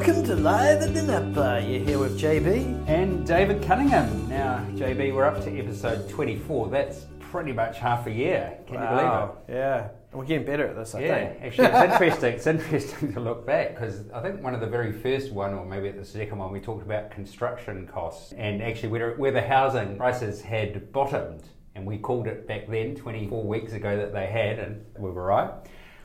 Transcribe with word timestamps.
Welcome 0.00 0.24
to 0.24 0.34
Live 0.36 0.80
at 0.80 0.94
the 0.94 1.02
Napa. 1.02 1.62
You're 1.62 1.84
here 1.84 1.98
with 1.98 2.18
JB. 2.18 2.88
And 2.88 3.26
David 3.26 3.62
Cunningham. 3.62 4.30
Now, 4.30 4.66
JB, 4.70 5.14
we're 5.14 5.26
up 5.26 5.44
to 5.44 5.58
episode 5.58 6.08
24. 6.08 6.70
That's 6.70 7.04
pretty 7.18 7.52
much 7.52 7.76
half 7.78 8.06
a 8.06 8.10
year. 8.10 8.56
Can 8.66 8.76
you 8.76 8.88
believe 8.88 9.04
it? 9.12 9.30
Yeah. 9.52 9.88
We're 10.12 10.24
getting 10.24 10.46
better 10.46 10.66
at 10.68 10.74
this, 10.74 10.94
I 10.94 11.00
Yeah, 11.00 11.28
think. 11.34 11.42
actually, 11.42 11.66
it's 11.66 11.92
interesting. 11.92 12.32
It's 12.32 12.46
interesting 12.46 13.12
to 13.12 13.20
look 13.20 13.44
back 13.44 13.74
because 13.74 14.10
I 14.10 14.22
think 14.22 14.42
one 14.42 14.54
of 14.54 14.62
the 14.62 14.66
very 14.66 14.90
first 14.90 15.32
one, 15.32 15.52
or 15.52 15.66
maybe 15.66 15.88
at 15.88 15.98
the 15.98 16.04
second 16.06 16.38
one, 16.38 16.50
we 16.50 16.60
talked 16.60 16.82
about 16.82 17.10
construction 17.10 17.86
costs 17.86 18.32
and 18.32 18.62
actually 18.62 18.88
where, 18.88 19.16
where 19.16 19.32
the 19.32 19.42
housing 19.42 19.98
prices 19.98 20.40
had 20.40 20.92
bottomed, 20.92 21.42
and 21.74 21.84
we 21.84 21.98
called 21.98 22.26
it 22.26 22.48
back 22.48 22.68
then, 22.68 22.94
24 22.96 23.44
weeks 23.44 23.74
ago, 23.74 23.98
that 23.98 24.14
they 24.14 24.28
had, 24.28 24.60
and 24.60 24.82
we 24.98 25.10
were 25.10 25.26
right. 25.26 25.50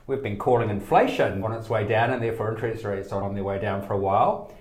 We've 0.08 0.22
been 0.22 0.38
calling 0.38 0.70
inflation 0.70 1.42
on 1.42 1.52
its 1.52 1.68
way 1.68 1.84
down, 1.84 2.12
and 2.12 2.22
therefore 2.22 2.52
interest 2.52 2.84
rates 2.84 3.10
are 3.10 3.24
on 3.24 3.34
their 3.34 3.42
way 3.42 3.58
down 3.58 3.84
for 3.84 3.94
a 3.94 3.98
while. 3.98 4.52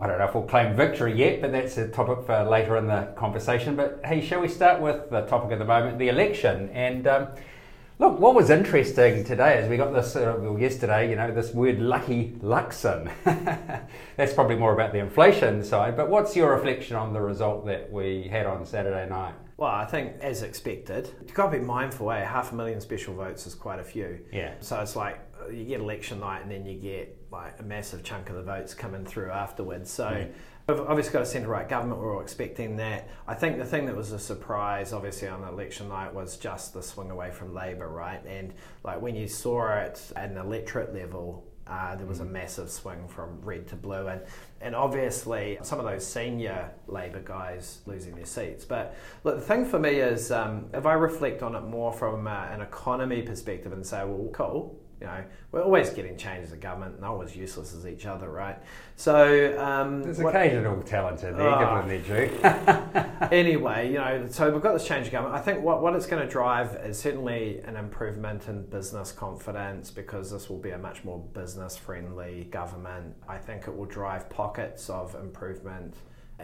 I 0.00 0.08
don't 0.08 0.18
know 0.18 0.24
if 0.24 0.34
we'll 0.34 0.44
claim 0.44 0.74
victory 0.74 1.16
yet, 1.16 1.40
but 1.40 1.52
that's 1.52 1.76
a 1.76 1.86
topic 1.86 2.26
for 2.26 2.42
later 2.42 2.76
in 2.76 2.88
the 2.88 3.12
conversation. 3.16 3.76
But 3.76 4.00
hey, 4.04 4.20
shall 4.20 4.40
we 4.40 4.48
start 4.48 4.80
with 4.80 5.08
the 5.10 5.20
topic 5.22 5.52
of 5.52 5.60
the 5.60 5.64
moment, 5.64 6.00
the 6.00 6.08
election? 6.08 6.70
And 6.70 7.06
um, 7.06 7.28
look, 8.00 8.18
what 8.18 8.34
was 8.34 8.50
interesting 8.50 9.22
today 9.22 9.62
is 9.62 9.70
we 9.70 9.76
got 9.76 9.92
this, 9.92 10.16
uh, 10.16 10.36
well, 10.40 10.58
yesterday, 10.58 11.08
you 11.08 11.14
know, 11.14 11.30
this 11.30 11.54
word 11.54 11.78
lucky 11.78 12.32
Luxon. 12.42 13.12
that's 14.16 14.32
probably 14.32 14.56
more 14.56 14.72
about 14.72 14.90
the 14.90 14.98
inflation 14.98 15.62
side. 15.62 15.96
But 15.96 16.10
what's 16.10 16.34
your 16.34 16.52
reflection 16.52 16.96
on 16.96 17.12
the 17.12 17.20
result 17.20 17.64
that 17.66 17.92
we 17.92 18.24
had 18.24 18.46
on 18.46 18.66
Saturday 18.66 19.08
night? 19.08 19.34
Well, 19.60 19.70
I 19.70 19.84
think 19.84 20.14
as 20.22 20.42
expected, 20.42 21.10
you've 21.20 21.34
got 21.34 21.50
to 21.50 21.58
be 21.58 21.62
mindful, 21.62 22.10
eh? 22.12 22.24
Half 22.24 22.52
a 22.52 22.54
million 22.54 22.80
special 22.80 23.12
votes 23.12 23.46
is 23.46 23.54
quite 23.54 23.78
a 23.78 23.84
few. 23.84 24.18
Yeah. 24.32 24.54
So 24.60 24.80
it's 24.80 24.96
like 24.96 25.20
you 25.52 25.64
get 25.66 25.80
election 25.80 26.20
night 26.20 26.40
and 26.40 26.50
then 26.50 26.64
you 26.64 26.78
get 26.78 27.14
like 27.30 27.60
a 27.60 27.62
massive 27.62 28.02
chunk 28.02 28.30
of 28.30 28.36
the 28.36 28.42
votes 28.42 28.72
coming 28.72 29.04
through 29.04 29.30
afterwards. 29.30 29.90
So 29.90 30.04
Mm. 30.06 30.32
we've 30.66 30.80
obviously 30.80 31.12
got 31.12 31.22
a 31.22 31.26
centre 31.26 31.48
right 31.48 31.68
government. 31.68 32.00
We're 32.00 32.14
all 32.16 32.22
expecting 32.22 32.76
that. 32.76 33.08
I 33.28 33.34
think 33.34 33.58
the 33.58 33.66
thing 33.66 33.84
that 33.84 33.94
was 33.94 34.12
a 34.12 34.18
surprise, 34.18 34.94
obviously, 34.94 35.28
on 35.28 35.42
election 35.44 35.90
night 35.90 36.14
was 36.14 36.38
just 36.38 36.72
the 36.72 36.82
swing 36.82 37.10
away 37.10 37.30
from 37.30 37.52
Labor, 37.52 37.86
right? 37.88 38.24
And 38.24 38.54
like 38.82 39.02
when 39.02 39.14
you 39.14 39.28
saw 39.28 39.74
it 39.76 40.00
at 40.16 40.30
an 40.30 40.38
electorate 40.38 40.94
level, 40.94 41.44
uh, 41.70 41.94
there 41.96 42.06
was 42.06 42.20
a 42.20 42.24
massive 42.24 42.70
swing 42.70 43.06
from 43.06 43.40
red 43.42 43.68
to 43.68 43.76
blue, 43.76 44.08
and 44.08 44.20
and 44.60 44.74
obviously 44.74 45.58
some 45.62 45.78
of 45.78 45.84
those 45.84 46.06
senior 46.06 46.70
Labor 46.86 47.20
guys 47.20 47.80
losing 47.86 48.14
their 48.14 48.26
seats. 48.26 48.64
But 48.64 48.94
look, 49.24 49.36
the 49.36 49.44
thing 49.44 49.64
for 49.64 49.78
me 49.78 49.96
is 49.96 50.32
um, 50.32 50.66
if 50.74 50.86
I 50.86 50.94
reflect 50.94 51.42
on 51.42 51.54
it 51.54 51.62
more 51.62 51.92
from 51.92 52.26
uh, 52.26 52.46
an 52.50 52.60
economy 52.60 53.22
perspective 53.22 53.72
and 53.72 53.86
say, 53.86 53.98
well, 54.04 54.30
cool. 54.32 54.79
You 55.00 55.06
know, 55.06 55.24
we're 55.50 55.62
always 55.62 55.88
getting 55.90 56.16
changes 56.18 56.52
of 56.52 56.60
government. 56.60 57.00
No 57.00 57.14
one's 57.14 57.34
useless 57.34 57.74
as 57.74 57.86
each 57.86 58.04
other, 58.04 58.28
right? 58.28 58.58
So, 58.96 59.58
um, 59.58 60.02
There's 60.02 60.18
what- 60.18 60.34
occasional 60.34 60.82
talent 60.82 61.24
in 61.24 61.38
there, 61.38 61.58
give 61.58 61.68
them 61.68 61.88
their 61.88 62.28
due. 62.28 63.28
anyway, 63.32 63.88
you 63.88 63.94
know, 63.94 64.26
so 64.28 64.50
we've 64.50 64.62
got 64.62 64.74
this 64.74 64.86
change 64.86 65.06
of 65.06 65.12
government. 65.12 65.40
I 65.40 65.42
think 65.42 65.62
what, 65.62 65.80
what 65.80 65.96
it's 65.96 66.06
going 66.06 66.22
to 66.22 66.28
drive 66.30 66.74
is 66.84 66.98
certainly 66.98 67.60
an 67.60 67.76
improvement 67.76 68.48
in 68.48 68.66
business 68.66 69.10
confidence 69.10 69.90
because 69.90 70.30
this 70.30 70.50
will 70.50 70.58
be 70.58 70.70
a 70.70 70.78
much 70.78 71.02
more 71.02 71.18
business 71.18 71.78
friendly 71.78 72.48
government. 72.50 73.14
I 73.26 73.38
think 73.38 73.68
it 73.68 73.74
will 73.74 73.86
drive 73.86 74.28
pockets 74.28 74.90
of 74.90 75.14
improvement 75.14 75.94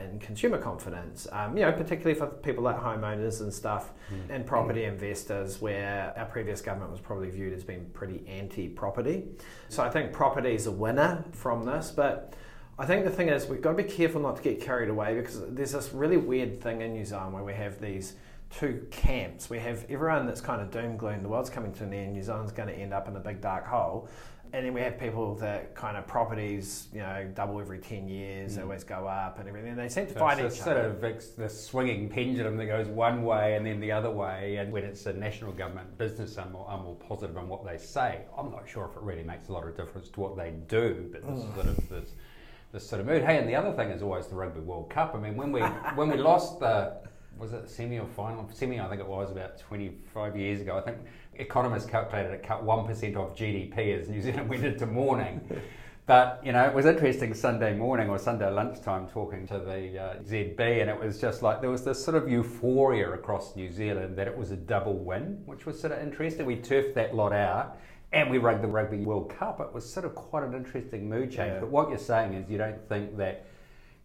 in 0.05 0.19
consumer 0.19 0.59
confidence, 0.59 1.27
um, 1.33 1.57
you 1.57 1.65
know, 1.65 1.73
particularly 1.73 2.19
for 2.19 2.27
people 2.27 2.63
like 2.63 2.79
homeowners 2.79 3.41
and 3.41 3.53
stuff 3.53 3.93
and 4.31 4.47
property 4.47 4.85
investors, 4.85 5.61
where 5.61 6.13
our 6.17 6.27
previous 6.27 6.61
government 6.61 6.91
was 6.91 7.01
probably 7.01 7.31
viewed 7.31 7.53
as 7.53 7.65
being 7.65 7.87
pretty 7.93 8.27
anti 8.27 8.69
property. 8.69 9.25
So 9.69 9.83
I 9.83 9.91
think 9.91 10.13
property 10.13 10.55
is 10.55 10.67
a 10.67 10.73
winner 10.73 11.25
from 11.33 11.65
this, 11.65 11.91
but 11.91 12.35
I 12.79 12.85
think 12.85 13.05
the 13.05 13.11
thing 13.11 13.29
is 13.29 13.47
we've 13.47 13.63
got 13.63 13.77
to 13.77 13.83
be 13.83 13.89
careful 13.89 14.21
not 14.21 14.37
to 14.37 14.43
get 14.43 14.61
carried 14.61 14.91
away 14.91 15.15
because 15.15 15.41
there's 15.49 15.73
this 15.73 15.93
really 15.93 16.19
weird 16.19 16.61
thing 16.61 16.83
in 16.83 16.93
New 16.93 17.05
Zealand 17.05 17.33
where 17.33 17.45
we 17.45 17.55
have 17.55 17.81
these 17.81 18.15
two 18.51 18.87
camps. 18.91 19.51
We 19.51 19.59
have 19.61 19.87
everyone 19.89 20.27
that's 20.27 20.41
kind 20.41 20.61
of 20.61 20.71
doom 20.71 20.97
gloom, 20.97 21.23
the 21.23 21.29
world's 21.29 21.51
coming 21.51 21.73
to 21.75 21.85
an 21.85 21.93
end, 21.93 22.13
New 22.13 22.23
Zealand's 22.23 22.53
going 22.53 22.69
to 22.69 22.75
end 22.75 22.93
up 22.93 23.09
in 23.09 23.17
a 23.17 23.21
big 23.21 23.41
dark 23.41 23.67
hole. 23.67 24.09
And 24.53 24.65
then 24.65 24.73
we 24.73 24.81
have 24.81 24.99
people 24.99 25.35
that 25.37 25.75
kind 25.75 25.97
of 25.97 26.07
properties, 26.07 26.89
you 26.93 27.01
know, 27.01 27.29
double 27.35 27.61
every 27.61 27.79
10 27.79 28.09
years, 28.09 28.57
they 28.57 28.63
always 28.63 28.85
go 28.85 29.07
up 29.07 29.39
and 29.39 29.49
everything. 29.49 29.71
And 29.71 29.79
they 29.79 29.89
seem 29.89 30.07
to 30.07 30.13
So 30.15 30.27
it's 30.29 30.57
each 30.57 30.63
sort 30.63 30.77
other. 30.77 30.89
of 30.89 31.05
it's 31.05 31.31
the 31.31 31.49
swinging 31.49 32.09
pendulum 32.09 32.57
that 32.57 32.67
goes 32.67 32.87
one 32.87 33.23
way 33.23 33.57
and 33.57 33.67
then 33.67 33.81
the 33.81 33.93
other 33.93 34.11
way. 34.11 34.57
And 34.57 34.73
when 34.73 34.85
it's 34.85 35.05
a 35.07 35.13
national 35.13 35.53
government 35.53 35.99
business, 35.99 36.39
I'm 36.39 36.53
more, 36.53 36.67
I'm 36.71 36.85
more 36.85 36.97
positive 36.97 37.37
on 37.37 37.49
what 37.49 37.65
they 37.67 37.77
say. 37.79 38.23
I'm 38.37 38.51
not 38.51 38.69
sure 38.69 38.87
if 38.91 38.97
it 38.97 39.03
really 39.03 39.25
makes 39.25 39.49
a 39.49 39.53
lot 39.53 39.67
of 39.67 39.77
difference 39.77 40.09
to 40.11 40.21
what 40.21 40.37
they 40.37 40.53
do, 40.69 41.09
but 41.13 41.23
this 41.27 41.45
Mm. 41.45 41.55
sort 41.55 41.67
of 41.67 41.89
this, 41.89 42.11
this 42.73 42.89
sort 42.89 43.01
of 43.01 43.07
mood. 43.07 43.23
Hey, 43.23 43.39
and 43.39 43.49
the 43.49 43.55
other 43.55 43.73
thing 43.73 43.91
is 43.91 44.03
always 44.03 44.27
the 44.27 44.37
Rugby 44.37 44.61
World 44.61 44.91
Cup. 44.91 45.15
I 45.15 45.19
mean, 45.19 45.37
when 45.37 45.53
we 45.53 45.61
when 45.61 46.09
we 46.09 46.17
lost 46.31 46.61
the 46.61 46.95
was 47.39 47.53
it 47.53 47.65
the 47.65 47.69
semi 47.69 47.99
or 47.99 48.07
final 48.07 48.49
semi? 48.53 48.81
I 48.81 48.89
think 48.89 49.01
it 49.01 49.07
was 49.07 49.31
about 49.31 49.59
25 49.59 50.37
years 50.39 50.63
ago. 50.63 50.79
I 50.79 50.81
think 50.81 50.97
economists 51.39 51.89
calculated 51.89 52.33
it 52.33 52.43
cut 52.43 52.63
one 52.65 52.87
percent 52.87 53.17
of 53.17 53.35
GDP 53.35 53.99
as 54.01 54.09
New 54.09 54.21
Zealand 54.23 54.49
went 54.51 54.65
into 54.65 54.87
mourning. 54.87 55.41
But 56.07 56.41
you 56.45 56.53
know, 56.53 56.65
it 56.65 56.73
was 56.73 56.87
interesting 56.87 57.35
Sunday 57.35 57.75
morning 57.75 58.09
or 58.09 58.19
Sunday 58.19 58.49
lunchtime 58.49 59.09
talking 59.09 59.45
to 59.49 59.59
the 59.59 59.99
uh, 59.99 60.15
ZB, 60.23 60.81
and 60.81 60.89
it 60.89 60.99
was 60.99 61.21
just 61.21 61.43
like 61.43 61.61
there 61.61 61.71
was 61.71 61.85
this 61.85 62.03
sort 62.03 62.17
of 62.17 62.29
euphoria 62.29 63.13
across 63.13 63.57
New 63.57 63.73
Zealand 63.73 64.17
that 64.17 64.29
it 64.29 64.37
was 64.37 64.53
a 64.53 64.57
double 64.57 64.99
win, 64.99 65.43
which 65.47 65.67
was 65.67 65.81
sort 65.81 65.93
of 65.93 66.01
interesting. 66.01 66.47
We 66.47 66.57
turfed 66.57 66.95
that 66.95 67.17
lot 67.17 67.33
out, 67.33 67.77
and 68.13 68.31
we 68.31 68.39
rugged 68.39 68.63
the 68.63 68.69
Rugby 68.69 68.99
World 68.99 69.35
Cup. 69.37 69.61
It 69.61 69.73
was 69.75 69.91
sort 69.91 70.07
of 70.07 70.15
quite 70.15 70.45
an 70.45 70.55
interesting 70.55 71.09
mood 71.09 71.31
change. 71.31 71.55
Yeah. 71.55 71.61
But 71.61 71.71
what 71.71 71.89
you're 71.89 71.99
saying 71.99 72.35
is 72.35 72.49
you 72.49 72.59
don't 72.59 72.89
think 72.89 73.17
that 73.17 73.45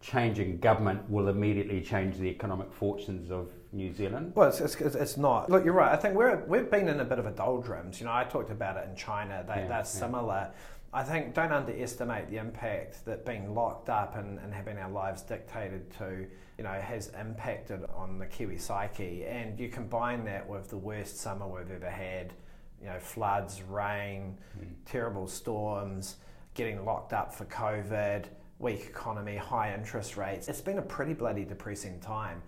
changing 0.02 0.58
government 0.58 1.08
will 1.08 1.28
immediately 1.28 1.80
change 1.80 2.18
the 2.18 2.28
economic 2.28 2.72
fortunes 2.72 3.30
of 3.30 3.50
New 3.72 3.94
Zealand. 3.94 4.32
Well, 4.34 4.48
it's, 4.48 4.60
it's, 4.60 4.74
it's 4.74 5.16
not. 5.16 5.48
Look, 5.48 5.64
you're 5.64 5.72
right. 5.72 5.92
I 5.92 5.96
think 5.96 6.14
we're, 6.14 6.44
we've 6.44 6.70
been 6.70 6.88
in 6.88 7.00
a 7.00 7.04
bit 7.04 7.18
of 7.20 7.26
a 7.26 7.30
doldrums. 7.30 8.00
You 8.00 8.06
know, 8.06 8.12
I 8.12 8.24
talked 8.24 8.50
about 8.50 8.76
it 8.76 8.88
in 8.90 8.96
China. 8.96 9.44
They, 9.46 9.54
Yeah, 9.54 9.68
they're 9.68 9.78
yeah. 9.78 9.82
similar. 9.84 10.50
I 10.92 11.04
think 11.04 11.32
don't 11.32 11.52
underestimate 11.52 12.28
the 12.28 12.36
impact 12.36 13.04
that 13.06 13.24
being 13.24 13.54
locked 13.54 13.88
up 13.88 14.16
and, 14.16 14.38
and 14.40 14.52
having 14.52 14.76
our 14.76 14.90
lives 14.90 15.22
dictated 15.22 15.90
to, 15.98 16.26
you 16.58 16.64
know, 16.64 16.72
has 16.72 17.12
impacted 17.18 17.84
on 17.94 18.18
the 18.18 18.26
Kiwi 18.26 18.58
psyche. 18.58 19.24
And 19.24 19.58
you 19.58 19.68
combine 19.68 20.24
that 20.24 20.46
with 20.46 20.68
the 20.68 20.76
worst 20.76 21.16
summer 21.18 21.46
we've 21.46 21.70
ever 21.70 21.88
had, 21.88 22.34
you 22.80 22.88
know, 22.88 22.98
floods, 22.98 23.62
rain, 23.62 24.36
hmm. 24.58 24.66
terrible 24.84 25.28
storms, 25.28 26.16
getting 26.54 26.84
locked 26.84 27.12
up 27.12 27.32
for 27.32 27.44
COVID, 27.46 28.26
weak 28.62 28.86
economy, 28.88 29.36
high 29.36 29.74
interest 29.74 30.16
rates. 30.16 30.48
It's 30.48 30.60
been 30.60 30.78
a 30.78 30.82
pretty 30.82 31.12
bloody 31.12 31.44
depressing 31.44 32.00
time. 32.00 32.40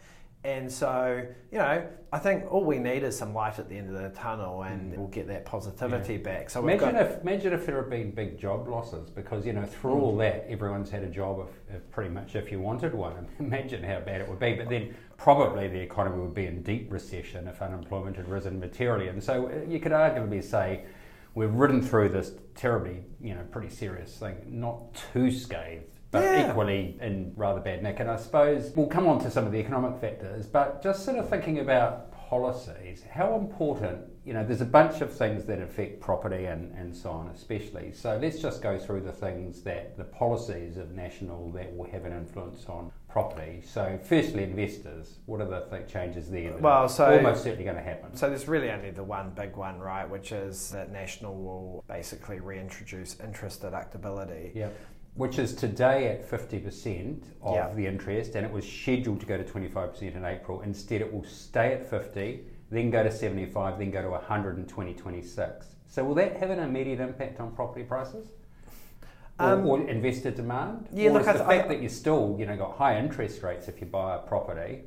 And 0.44 0.70
so, 0.70 1.26
you 1.50 1.58
know, 1.58 1.86
I 2.12 2.18
think 2.18 2.52
all 2.52 2.64
we 2.64 2.78
need 2.78 3.02
is 3.02 3.16
some 3.16 3.32
light 3.32 3.58
at 3.58 3.70
the 3.70 3.78
end 3.78 3.94
of 3.94 4.00
the 4.00 4.10
tunnel 4.10 4.62
and 4.62 4.94
we'll 4.94 5.06
get 5.06 5.26
that 5.28 5.46
positivity 5.46 6.18
back. 6.18 6.50
So 6.50 6.60
Imagine 6.60 6.92
got, 6.92 7.02
if 7.02 7.22
imagine 7.22 7.54
if 7.54 7.64
there 7.64 7.76
had 7.76 7.88
been 7.88 8.10
big 8.10 8.38
job 8.38 8.68
losses 8.68 9.08
because 9.08 9.46
you 9.46 9.54
know 9.54 9.64
through 9.64 9.94
all 9.94 10.16
that 10.18 10.44
everyone's 10.46 10.90
had 10.90 11.02
a 11.02 11.08
job 11.08 11.48
if, 11.48 11.76
if 11.76 11.90
pretty 11.90 12.10
much 12.10 12.36
if 12.36 12.52
you 12.52 12.60
wanted 12.60 12.94
one. 12.94 13.26
Imagine 13.38 13.82
how 13.82 14.00
bad 14.00 14.20
it 14.20 14.28
would 14.28 14.38
be. 14.38 14.52
But 14.52 14.68
then 14.68 14.94
probably 15.16 15.66
the 15.66 15.80
economy 15.80 16.20
would 16.20 16.34
be 16.34 16.44
in 16.44 16.62
deep 16.62 16.92
recession 16.92 17.48
if 17.48 17.62
unemployment 17.62 18.16
had 18.16 18.28
risen 18.28 18.60
materially. 18.60 19.08
And 19.08 19.24
so 19.24 19.46
uh, 19.46 19.66
you 19.66 19.80
could 19.80 19.92
arguably 19.92 20.44
say 20.44 20.84
we've 21.34 21.54
ridden 21.54 21.80
through 21.80 22.10
this 22.10 22.32
terribly, 22.54 23.02
you 23.18 23.34
know, 23.34 23.44
pretty 23.50 23.70
serious 23.70 24.14
thing, 24.18 24.36
not 24.46 24.94
too 25.14 25.30
scathed. 25.30 25.93
But 26.14 26.22
Yeah. 26.22 26.50
equally 26.50 26.96
in 27.00 27.32
rather 27.36 27.60
bad 27.60 27.82
nick. 27.82 27.98
And 28.00 28.08
I 28.10 28.16
suppose 28.16 28.72
we'll 28.76 28.86
come 28.86 29.06
on 29.08 29.18
to 29.20 29.30
some 29.30 29.46
of 29.46 29.52
the 29.52 29.58
economic 29.58 30.00
factors, 30.00 30.46
but 30.46 30.80
just 30.82 31.04
sort 31.04 31.18
of 31.18 31.28
thinking 31.28 31.58
about 31.58 32.12
policies, 32.12 33.04
how 33.10 33.34
important, 33.36 33.98
you 34.24 34.32
know, 34.32 34.44
there's 34.44 34.60
a 34.60 34.64
bunch 34.64 35.00
of 35.00 35.12
things 35.12 35.44
that 35.44 35.60
affect 35.60 36.00
property 36.00 36.46
and, 36.46 36.72
and 36.76 36.96
so 36.96 37.10
on, 37.10 37.28
especially. 37.28 37.92
So 37.92 38.16
let's 38.20 38.38
just 38.40 38.62
go 38.62 38.78
through 38.78 39.02
the 39.02 39.12
things 39.12 39.62
that 39.62 39.96
the 39.96 40.04
policies 40.04 40.76
of 40.76 40.92
national 40.92 41.50
that 41.50 41.76
will 41.76 41.86
have 41.90 42.04
an 42.04 42.12
influence 42.12 42.64
on 42.68 42.90
property. 43.08 43.62
So, 43.64 43.98
firstly, 44.02 44.42
investors, 44.42 45.18
what 45.26 45.40
are 45.40 45.46
the 45.46 45.60
th- 45.70 45.86
changes 45.86 46.30
there? 46.30 46.50
that 46.52 46.60
Well, 46.62 46.84
are 46.84 46.88
so- 46.88 47.12
almost 47.16 47.44
certainly 47.44 47.64
going 47.64 47.76
to 47.76 47.82
happen. 47.82 48.16
So 48.16 48.28
there's 48.28 48.48
really 48.48 48.70
only 48.70 48.90
the 48.90 49.04
one 49.04 49.30
big 49.36 49.54
one, 49.56 49.78
right, 49.78 50.08
which 50.08 50.32
is 50.32 50.70
that 50.70 50.90
National 50.90 51.34
will 51.34 51.84
basically 51.86 52.40
reintroduce 52.40 53.20
interest 53.20 53.62
deductibility. 53.62 54.52
Yeah. 54.54 54.68
Which 55.14 55.38
is 55.38 55.54
today 55.54 56.08
at 56.08 56.28
50% 56.28 57.22
of 57.40 57.54
Yeah. 57.54 57.72
the 57.72 57.86
interest, 57.86 58.34
and 58.34 58.44
it 58.44 58.52
was 58.52 58.64
scheduled 58.70 59.20
to 59.20 59.26
go 59.26 59.36
to 59.36 59.44
25% 59.44 60.16
in 60.16 60.24
April. 60.24 60.60
Instead, 60.62 61.02
it 61.02 61.12
will 61.12 61.22
stay 61.22 61.72
at 61.72 61.86
50, 61.86 62.44
then 62.70 62.90
go 62.90 63.04
to 63.04 63.12
75, 63.12 63.78
then 63.78 63.92
go 63.92 64.02
to 64.02 64.10
100 64.10 64.58
in 64.58 64.66
2026. 64.66 65.76
So, 65.86 66.02
will 66.04 66.16
that 66.16 66.36
have 66.38 66.50
an 66.50 66.58
immediate 66.58 66.98
impact 66.98 67.38
on 67.38 67.52
property 67.52 67.84
prices? 67.84 68.32
Or, 69.38 69.46
Um, 69.46 69.66
or 69.68 69.80
investor 69.88 70.32
demand? 70.32 70.88
yeah, 70.92 71.10
or 71.10 71.12
look, 71.14 71.22
is 71.22 71.28
I 71.28 71.32
the 71.34 71.38
th- 71.38 71.48
fact 71.48 71.64
I- 71.66 71.68
that 71.74 71.82
you 71.82 71.88
still, 71.88 72.34
you 72.36 72.46
know, 72.46 72.56
got 72.56 72.72
high 72.76 72.98
interest 72.98 73.42
rates 73.44 73.68
if 73.68 73.80
you 73.80 73.86
buy 73.86 74.16
a 74.16 74.18
property, 74.18 74.82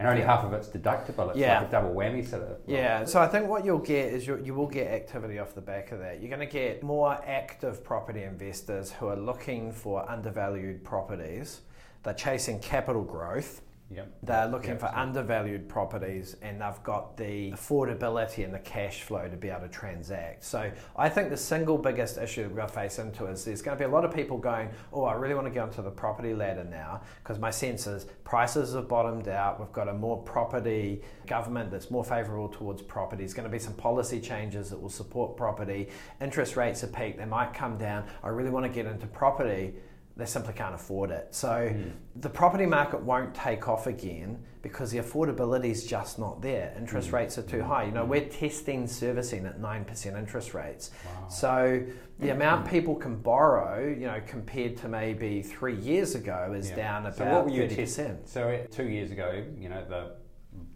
and 0.00 0.08
only 0.08 0.22
half 0.22 0.42
of 0.44 0.54
it's 0.54 0.68
deductible. 0.68 1.28
It's 1.28 1.38
Yeah. 1.38 1.58
like 1.58 1.68
a 1.68 1.70
double 1.70 1.90
whammy 1.90 2.26
sort 2.26 2.42
of. 2.44 2.56
Yeah, 2.66 3.04
so 3.04 3.20
I 3.20 3.28
think 3.28 3.48
what 3.48 3.66
you'll 3.66 3.78
get 3.78 4.06
is 4.14 4.26
you, 4.26 4.38
you 4.42 4.54
will 4.54 4.66
get 4.66 4.86
activity 4.86 5.38
off 5.38 5.54
the 5.54 5.60
back 5.60 5.92
of 5.92 5.98
that. 5.98 6.20
You're 6.22 6.30
going 6.34 6.40
to 6.40 6.50
get 6.50 6.82
more 6.82 7.18
active 7.26 7.84
property 7.84 8.22
investors 8.22 8.92
who 8.92 9.08
are 9.08 9.16
looking 9.16 9.72
for 9.72 10.10
undervalued 10.10 10.84
properties. 10.84 11.60
They're 12.02 12.14
chasing 12.14 12.60
capital 12.60 13.02
growth. 13.02 13.60
Yep. 13.92 14.18
They're 14.22 14.46
looking 14.46 14.70
Yeah, 14.70 14.76
for 14.76 14.92
undervalued 14.94 15.68
properties 15.68 16.36
and 16.42 16.60
they've 16.60 16.82
got 16.84 17.16
the 17.16 17.50
affordability 17.50 18.44
and 18.44 18.54
the 18.54 18.60
cash 18.60 19.02
flow 19.02 19.28
to 19.28 19.36
be 19.36 19.48
able 19.48 19.62
to 19.62 19.68
transact. 19.68 20.44
So 20.44 20.70
I 20.96 21.08
think 21.08 21.30
the 21.30 21.36
single 21.36 21.76
biggest 21.76 22.16
issue 22.16 22.42
that 22.42 22.50
we're 22.50 22.56
going 22.56 22.68
to 22.68 22.74
face 22.74 23.00
into 23.00 23.26
is 23.26 23.44
there's 23.44 23.62
going 23.62 23.76
to 23.76 23.82
be 23.82 23.86
a 23.86 23.92
lot 23.92 24.04
of 24.04 24.14
people 24.14 24.38
going, 24.38 24.70
oh, 24.92 25.04
I 25.04 25.14
really 25.14 25.34
want 25.34 25.48
to 25.48 25.50
get 25.50 25.64
onto 25.64 25.82
the 25.82 25.90
property 25.90 26.34
ladder 26.34 26.64
now 26.64 27.02
because 27.22 27.40
my 27.40 27.50
sense 27.50 27.88
is 27.88 28.06
prices 28.22 28.74
have 28.74 28.88
bottomed 28.88 29.26
out. 29.26 29.58
We've 29.58 29.72
got 29.72 29.88
a 29.88 29.94
more 29.94 30.22
property 30.22 31.02
government 31.26 31.72
that's 31.72 31.90
more 31.90 32.04
favourable 32.04 32.48
towards 32.48 32.82
property. 32.82 33.24
There's 33.24 33.34
going 33.34 33.48
to 33.48 33.50
be 33.50 33.58
some 33.58 33.74
policy 33.74 34.20
changes 34.20 34.70
that 34.70 34.80
will 34.80 34.88
support 34.88 35.36
property. 35.36 35.88
Interest 36.20 36.56
rates 36.56 36.80
have 36.82 36.92
peaked. 36.92 37.18
They 37.18 37.24
might 37.24 37.52
come 37.54 37.76
down. 37.76 38.04
I 38.22 38.28
really 38.28 38.50
want 38.50 38.66
to 38.66 38.72
get 38.72 38.86
into 38.86 39.08
property 39.08 39.74
they 40.20 40.26
simply 40.26 40.52
can't 40.52 40.74
afford 40.74 41.10
it. 41.10 41.28
So 41.34 41.68
hmm. 41.68 41.90
the 42.16 42.28
property 42.28 42.66
market 42.66 43.00
won't 43.02 43.34
take 43.34 43.68
off 43.68 43.86
again 43.86 44.38
because 44.62 44.90
the 44.90 44.98
affordability 44.98 45.70
is 45.70 45.86
just 45.86 46.18
not 46.18 46.42
there. 46.42 46.74
Interest 46.76 47.08
hmm. 47.08 47.16
rates 47.16 47.38
are 47.38 47.42
too 47.42 47.62
hmm. 47.62 47.68
high. 47.68 47.84
You 47.84 47.92
know, 47.92 48.04
we're 48.04 48.28
testing 48.28 48.86
servicing 48.86 49.46
at 49.46 49.60
9% 49.60 50.18
interest 50.18 50.54
rates. 50.54 50.90
So 51.28 51.82
the 52.18 52.30
amount 52.30 52.68
people 52.68 52.94
can 52.94 53.16
borrow, 53.16 53.88
you 53.88 54.06
know, 54.06 54.20
compared 54.26 54.76
to 54.78 54.88
maybe 54.88 55.42
three 55.42 55.76
years 55.76 56.14
ago 56.14 56.52
is 56.54 56.70
Yeah. 56.70 56.76
down 56.76 57.06
about 57.06 57.16
So 57.16 57.24
what 57.24 57.44
were 57.46 57.50
you 57.50 57.62
30%. 57.62 57.76
testing? 57.76 58.18
So 58.26 58.66
two 58.70 58.88
years 58.88 59.10
ago, 59.10 59.42
you 59.58 59.70
know, 59.70 59.84
the 59.88 60.12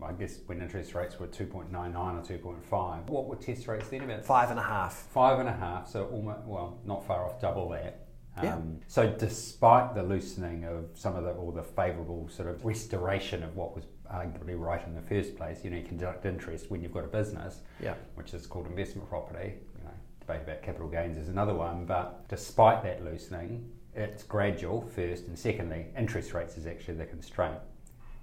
I 0.02 0.12
guess 0.12 0.38
when 0.46 0.60
interest 0.62 0.94
rates 0.94 1.18
were 1.18 1.26
2.99 1.26 2.16
or 2.16 2.22
2.5, 2.22 3.08
what 3.08 3.26
were 3.26 3.36
test 3.36 3.66
rates 3.66 3.88
then? 3.88 4.02
About 4.02 4.24
Five 4.24 4.50
and 4.50 4.58
a 4.58 4.62
half. 4.62 4.94
Five 4.94 5.40
and 5.40 5.48
a 5.48 5.52
half, 5.52 5.88
so 5.88 6.06
almost, 6.06 6.46
well, 6.46 6.78
not 6.84 7.04
far 7.06 7.24
off 7.24 7.40
double 7.40 7.68
that. 7.70 8.03
Yeah. 8.42 8.54
Um, 8.54 8.80
so 8.88 9.08
despite 9.08 9.94
the 9.94 10.02
loosening 10.02 10.64
of 10.64 10.86
some 10.94 11.14
of 11.14 11.24
the, 11.24 11.30
or 11.30 11.52
the 11.52 11.62
favourable 11.62 12.28
sort 12.28 12.48
of 12.48 12.64
restoration 12.64 13.42
of 13.42 13.54
what 13.54 13.74
was 13.74 13.84
arguably 14.12 14.58
right 14.58 14.84
in 14.86 14.94
the 14.94 15.02
first 15.02 15.36
place, 15.36 15.64
you 15.64 15.70
know, 15.70 15.76
you 15.76 15.84
can 15.84 15.96
deduct 15.96 16.26
interest 16.26 16.70
when 16.70 16.82
you've 16.82 16.92
got 16.92 17.04
a 17.04 17.08
business, 17.08 17.60
Yeah. 17.80 17.94
which 18.16 18.34
is 18.34 18.46
called 18.46 18.66
investment 18.66 19.08
property. 19.08 19.54
You 19.78 19.84
know, 19.84 19.90
debate 20.20 20.42
about 20.42 20.62
capital 20.62 20.88
gains 20.88 21.16
is 21.16 21.28
another 21.28 21.54
one, 21.54 21.86
but 21.86 22.26
despite 22.28 22.82
that 22.82 23.04
loosening, 23.04 23.70
it's 23.94 24.24
gradual 24.24 24.82
first, 24.82 25.28
and 25.28 25.38
secondly, 25.38 25.86
interest 25.96 26.34
rates 26.34 26.56
is 26.58 26.66
actually 26.66 26.94
the 26.94 27.06
constraint. 27.06 27.58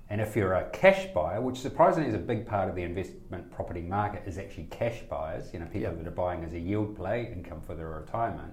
And 0.09 0.19
if 0.19 0.35
you're 0.35 0.55
a 0.55 0.69
cash 0.71 1.05
buyer, 1.13 1.39
which 1.39 1.57
surprisingly 1.57 2.09
is 2.09 2.15
a 2.15 2.19
big 2.19 2.45
part 2.45 2.67
of 2.67 2.75
the 2.75 2.83
investment 2.83 3.49
property 3.49 3.81
market, 3.81 4.23
is 4.25 4.37
actually 4.37 4.65
cash 4.65 4.99
buyers, 5.09 5.53
you 5.53 5.59
know, 5.59 5.67
people 5.67 5.95
that 5.95 6.05
are 6.05 6.11
buying 6.11 6.43
as 6.43 6.51
a 6.51 6.59
yield 6.59 6.97
play, 6.97 7.31
income 7.31 7.61
for 7.61 7.75
their 7.75 7.87
retirement. 7.87 8.51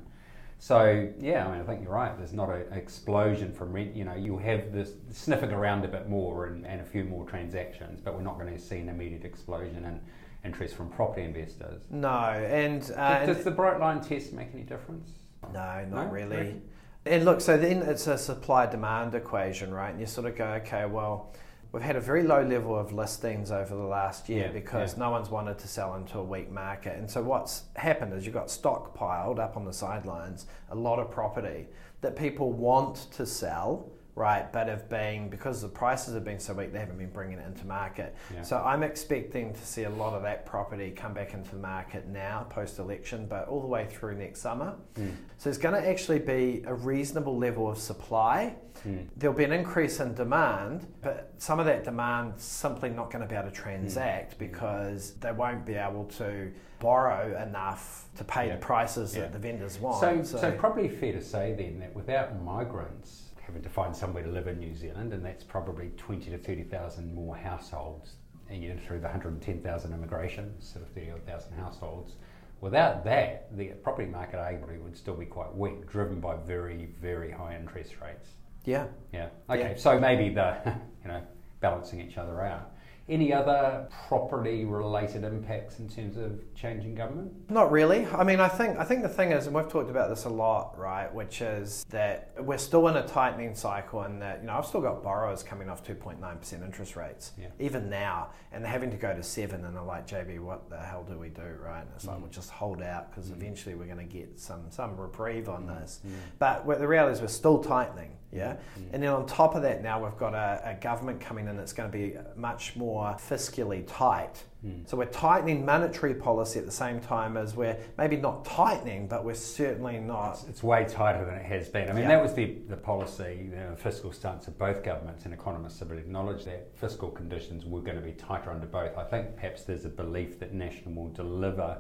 So 0.58 1.08
yeah, 1.20 1.46
I 1.46 1.52
mean, 1.52 1.60
I 1.60 1.64
think 1.64 1.82
you're 1.82 1.92
right. 1.92 2.16
There's 2.18 2.32
not 2.32 2.50
an 2.50 2.72
explosion 2.72 3.52
from 3.52 3.72
rent. 3.72 3.94
You 3.94 4.04
know, 4.04 4.14
you'll 4.14 4.38
have 4.38 4.72
this 4.72 4.92
sniffing 5.10 5.52
around 5.52 5.84
a 5.84 5.88
bit 5.88 6.08
more 6.08 6.46
and, 6.46 6.66
and 6.66 6.80
a 6.80 6.84
few 6.84 7.04
more 7.04 7.24
transactions, 7.24 8.00
but 8.00 8.14
we're 8.14 8.22
not 8.22 8.38
going 8.38 8.52
to 8.52 8.60
see 8.60 8.78
an 8.78 8.88
immediate 8.88 9.24
explosion 9.24 9.84
in 9.84 10.00
interest 10.44 10.74
from 10.74 10.88
property 10.90 11.22
investors. 11.22 11.82
No, 11.90 12.08
and, 12.08 12.90
uh, 12.96 13.26
Does 13.26 13.44
the 13.44 13.50
bright 13.50 13.80
line 13.80 14.00
test 14.00 14.32
make 14.32 14.48
any 14.52 14.62
difference? 14.62 15.10
No, 15.52 15.86
not 15.90 15.90
No? 15.90 16.04
really. 16.10 16.36
Reckon? 16.36 16.62
And 17.06 17.24
look, 17.24 17.40
so 17.40 17.56
then 17.56 17.82
it's 17.82 18.06
a 18.06 18.18
supply 18.18 18.66
demand 18.66 19.14
equation, 19.14 19.72
right? 19.72 19.90
And 19.90 20.00
you 20.00 20.06
sort 20.06 20.26
of 20.26 20.36
go, 20.36 20.44
okay, 20.44 20.84
well, 20.86 21.32
we've 21.72 21.82
had 21.82 21.96
a 21.96 22.00
very 22.00 22.22
low 22.22 22.42
level 22.42 22.78
of 22.78 22.92
listings 22.92 23.50
over 23.50 23.74
the 23.74 23.82
last 23.82 24.28
year 24.28 24.46
Yeah, 24.46 24.52
because 24.52 24.94
yeah. 24.94 25.00
no 25.00 25.10
one's 25.10 25.30
wanted 25.30 25.58
to 25.58 25.68
sell 25.68 25.94
into 25.96 26.18
a 26.18 26.24
weak 26.24 26.50
market. 26.50 26.96
And 26.98 27.10
so 27.10 27.22
what's 27.22 27.64
happened 27.76 28.12
is 28.14 28.24
you've 28.24 28.34
got 28.34 28.46
stockpiled 28.48 29.38
up 29.38 29.56
on 29.56 29.64
the 29.64 29.72
sidelines 29.72 30.46
a 30.70 30.74
lot 30.74 30.98
of 30.98 31.10
property 31.10 31.66
that 32.00 32.16
people 32.16 32.52
want 32.52 33.10
to 33.12 33.26
sell. 33.26 33.90
Right, 34.18 34.52
but 34.52 34.66
have 34.66 34.88
been 34.88 35.28
because 35.28 35.62
the 35.62 35.68
prices 35.68 36.12
have 36.14 36.24
been 36.24 36.40
so 36.40 36.52
weak, 36.52 36.72
they 36.72 36.80
haven't 36.80 36.98
been 36.98 37.10
bringing 37.10 37.38
it 37.38 37.46
into 37.46 37.64
market. 37.64 38.16
Yeah. 38.34 38.42
So 38.42 38.58
I'm 38.58 38.82
expecting 38.82 39.54
to 39.54 39.64
see 39.64 39.84
a 39.84 39.90
lot 39.90 40.12
of 40.14 40.22
that 40.22 40.44
property 40.44 40.90
come 40.90 41.14
back 41.14 41.34
into 41.34 41.50
the 41.52 41.58
market 41.62 42.08
now, 42.08 42.44
post 42.50 42.80
election, 42.80 43.26
but 43.28 43.46
all 43.46 43.60
the 43.60 43.68
way 43.68 43.86
through 43.86 44.16
next 44.16 44.40
summer. 44.40 44.74
Mm. 44.98 45.12
So 45.36 45.48
it's 45.48 45.58
going 45.58 45.80
to 45.80 45.88
actually 45.88 46.18
be 46.18 46.64
a 46.66 46.74
reasonable 46.74 47.38
level 47.38 47.70
of 47.70 47.78
supply. 47.78 48.56
Mm. 48.84 49.06
There'll 49.16 49.36
be 49.36 49.44
an 49.44 49.52
increase 49.52 50.00
in 50.00 50.14
demand, 50.14 50.88
but 51.00 51.32
some 51.38 51.60
of 51.60 51.66
that 51.66 51.84
demand's 51.84 52.42
simply 52.42 52.90
not 52.90 53.12
going 53.12 53.22
to 53.22 53.28
be 53.28 53.36
able 53.36 53.50
to 53.50 53.54
transact 53.54 54.34
Mm. 54.34 54.38
because 54.38 55.12
they 55.20 55.30
won't 55.30 55.64
be 55.64 55.74
able 55.74 56.06
to 56.18 56.50
borrow 56.80 57.40
enough 57.40 58.06
to 58.16 58.24
pay 58.24 58.48
Yeah. 58.48 58.54
the 58.56 58.60
prices 58.60 59.14
Yeah. 59.14 59.22
that 59.22 59.32
the 59.32 59.38
vendors 59.38 59.78
want. 59.78 60.26
So, 60.26 60.38
so 60.38 60.50
probably 60.52 60.88
fair 60.88 61.12
to 61.12 61.22
say 61.22 61.54
then 61.54 61.78
that 61.80 61.94
without 61.94 62.40
migrants 62.42 63.27
having 63.48 63.62
to 63.62 63.68
find 63.70 63.96
somewhere 63.96 64.22
to 64.22 64.28
live 64.30 64.46
in 64.46 64.58
New 64.58 64.74
Zealand, 64.74 65.12
and 65.14 65.24
that's 65.24 65.42
probably 65.42 65.90
twenty 65.96 66.30
to 66.30 66.38
thirty 66.38 66.62
thousand 66.64 67.12
more 67.14 67.34
households, 67.34 68.12
and 68.50 68.62
you 68.62 68.68
know, 68.74 68.80
through 68.86 69.00
the 69.00 69.08
hundred 69.08 69.32
and 69.32 69.42
ten 69.42 69.60
thousand 69.62 69.94
immigration, 69.94 70.54
sort 70.60 70.84
of 70.84 70.90
thirty 70.92 71.10
odd 71.10 71.24
thousand 71.26 71.54
households. 71.54 72.12
Without 72.60 73.04
that, 73.04 73.56
the 73.56 73.68
property 73.82 74.08
market 74.08 74.36
arguably 74.36 74.80
would 74.82 74.96
still 74.96 75.14
be 75.14 75.24
quite 75.24 75.54
weak, 75.54 75.88
driven 75.88 76.20
by 76.20 76.36
very, 76.36 76.90
very 77.00 77.30
high 77.30 77.56
interest 77.56 77.94
rates. 78.02 78.28
yeah. 78.64 78.86
Yeah. 79.12 79.28
Okay. 79.48 79.70
Yeah. 79.72 79.76
So 79.76 79.98
maybe 79.98 80.28
the 80.34 80.56
you 81.02 81.08
know 81.08 81.22
balancing 81.60 82.00
each 82.00 82.18
other 82.18 82.42
out. 82.42 82.72
Any 83.08 83.32
other 83.32 83.88
property 84.08 84.66
related 84.66 85.24
impacts 85.24 85.78
in 85.78 85.88
terms 85.88 86.18
of 86.18 86.42
changing 86.54 86.94
government? 86.94 87.32
Not 87.50 87.72
really. 87.72 88.04
I 88.06 88.22
mean, 88.22 88.38
I 88.38 88.48
think 88.48 88.78
I 88.78 88.84
think 88.84 89.02
the 89.02 89.08
thing 89.08 89.32
is, 89.32 89.46
and 89.46 89.56
we've 89.56 89.66
talked 89.68 89.88
about 89.88 90.10
this 90.10 90.24
a 90.24 90.28
lot, 90.28 90.76
right? 90.78 91.12
Which 91.14 91.40
is 91.40 91.84
that 91.88 92.32
we're 92.38 92.58
still 92.58 92.86
in 92.88 92.96
a 92.96 93.06
tightening 93.06 93.54
cycle, 93.54 94.02
and 94.02 94.20
that 94.20 94.40
you 94.42 94.46
know 94.48 94.54
I've 94.58 94.66
still 94.66 94.82
got 94.82 95.02
borrowers 95.02 95.42
coming 95.42 95.70
off 95.70 95.82
two 95.82 95.94
point 95.94 96.20
nine 96.20 96.36
percent 96.36 96.62
interest 96.62 96.96
rates, 96.96 97.32
Yeah. 97.38 97.46
even 97.58 97.88
now, 97.88 98.28
and 98.52 98.62
they're 98.62 98.70
having 98.70 98.90
to 98.90 98.98
go 98.98 99.14
to 99.14 99.22
seven, 99.22 99.64
and 99.64 99.74
they're 99.74 99.82
like, 99.82 100.06
JB, 100.06 100.40
what 100.40 100.68
the 100.68 100.78
hell 100.78 101.02
do 101.08 101.18
we 101.18 101.30
do, 101.30 101.42
right? 101.64 101.80
And 101.80 101.88
it's 101.96 102.06
like 102.06 102.18
Mm. 102.18 102.22
we'll 102.22 102.30
just 102.30 102.50
hold 102.50 102.82
out 102.82 103.10
because 103.10 103.30
eventually 103.30 103.74
we're 103.74 103.86
going 103.86 103.98
to 103.98 104.04
get 104.04 104.38
some 104.38 104.70
some 104.70 104.98
reprieve 104.98 105.48
on 105.48 105.66
this. 105.66 106.00
Mm. 106.06 106.10
But 106.38 106.66
the 106.78 106.86
reality 106.86 107.14
is, 107.14 107.20
we're 107.22 107.28
still 107.28 107.62
tightening, 107.64 108.10
yeah. 108.32 108.56
Mm. 108.78 108.82
And 108.92 109.02
then 109.02 109.10
on 109.10 109.26
top 109.26 109.54
of 109.54 109.62
that, 109.62 109.82
now 109.82 110.02
we've 110.04 110.16
got 110.18 110.34
a, 110.34 110.60
a 110.64 110.74
government 110.74 111.20
coming 111.20 111.48
in 111.48 111.56
that's 111.56 111.72
going 111.72 111.90
to 111.90 111.96
be 111.96 112.14
much 112.36 112.76
more 112.76 113.16
fiscally 113.18 113.84
tight. 113.86 114.44
Mm. 114.64 114.88
So 114.88 114.96
we're 114.96 115.06
tightening 115.06 115.64
monetary 115.64 116.14
policy 116.14 116.58
at 116.58 116.66
the 116.66 116.72
same 116.72 117.00
time 117.00 117.36
as 117.36 117.54
we're 117.54 117.76
maybe 117.96 118.16
not 118.16 118.44
tightening, 118.44 119.06
but 119.06 119.24
we're 119.24 119.34
certainly 119.34 119.98
not. 119.98 120.32
It's, 120.32 120.48
it's 120.48 120.62
way 120.62 120.84
tighter 120.84 121.24
than 121.24 121.36
it 121.36 121.46
has 121.46 121.68
been. 121.68 121.88
I 121.88 121.92
mean, 121.92 122.02
Yeah. 122.02 122.08
that 122.08 122.22
was 122.22 122.34
the, 122.34 122.56
the 122.68 122.76
policy, 122.76 123.50
the 123.50 123.76
fiscal 123.76 124.12
stance 124.12 124.46
of 124.48 124.58
both 124.58 124.82
governments, 124.82 125.24
and 125.24 125.32
economists 125.32 125.78
have 125.78 125.92
acknowledged 125.92 126.46
that 126.46 126.76
fiscal 126.76 127.10
conditions 127.10 127.64
were 127.64 127.80
going 127.80 127.96
to 127.96 128.02
be 128.02 128.12
tighter 128.12 128.50
under 128.50 128.66
both. 128.66 128.98
I 128.98 129.04
think 129.04 129.36
perhaps 129.36 129.62
there's 129.62 129.84
a 129.84 129.90
belief 129.90 130.38
that 130.40 130.52
National 130.52 130.92
will 130.92 131.12
deliver, 131.12 131.78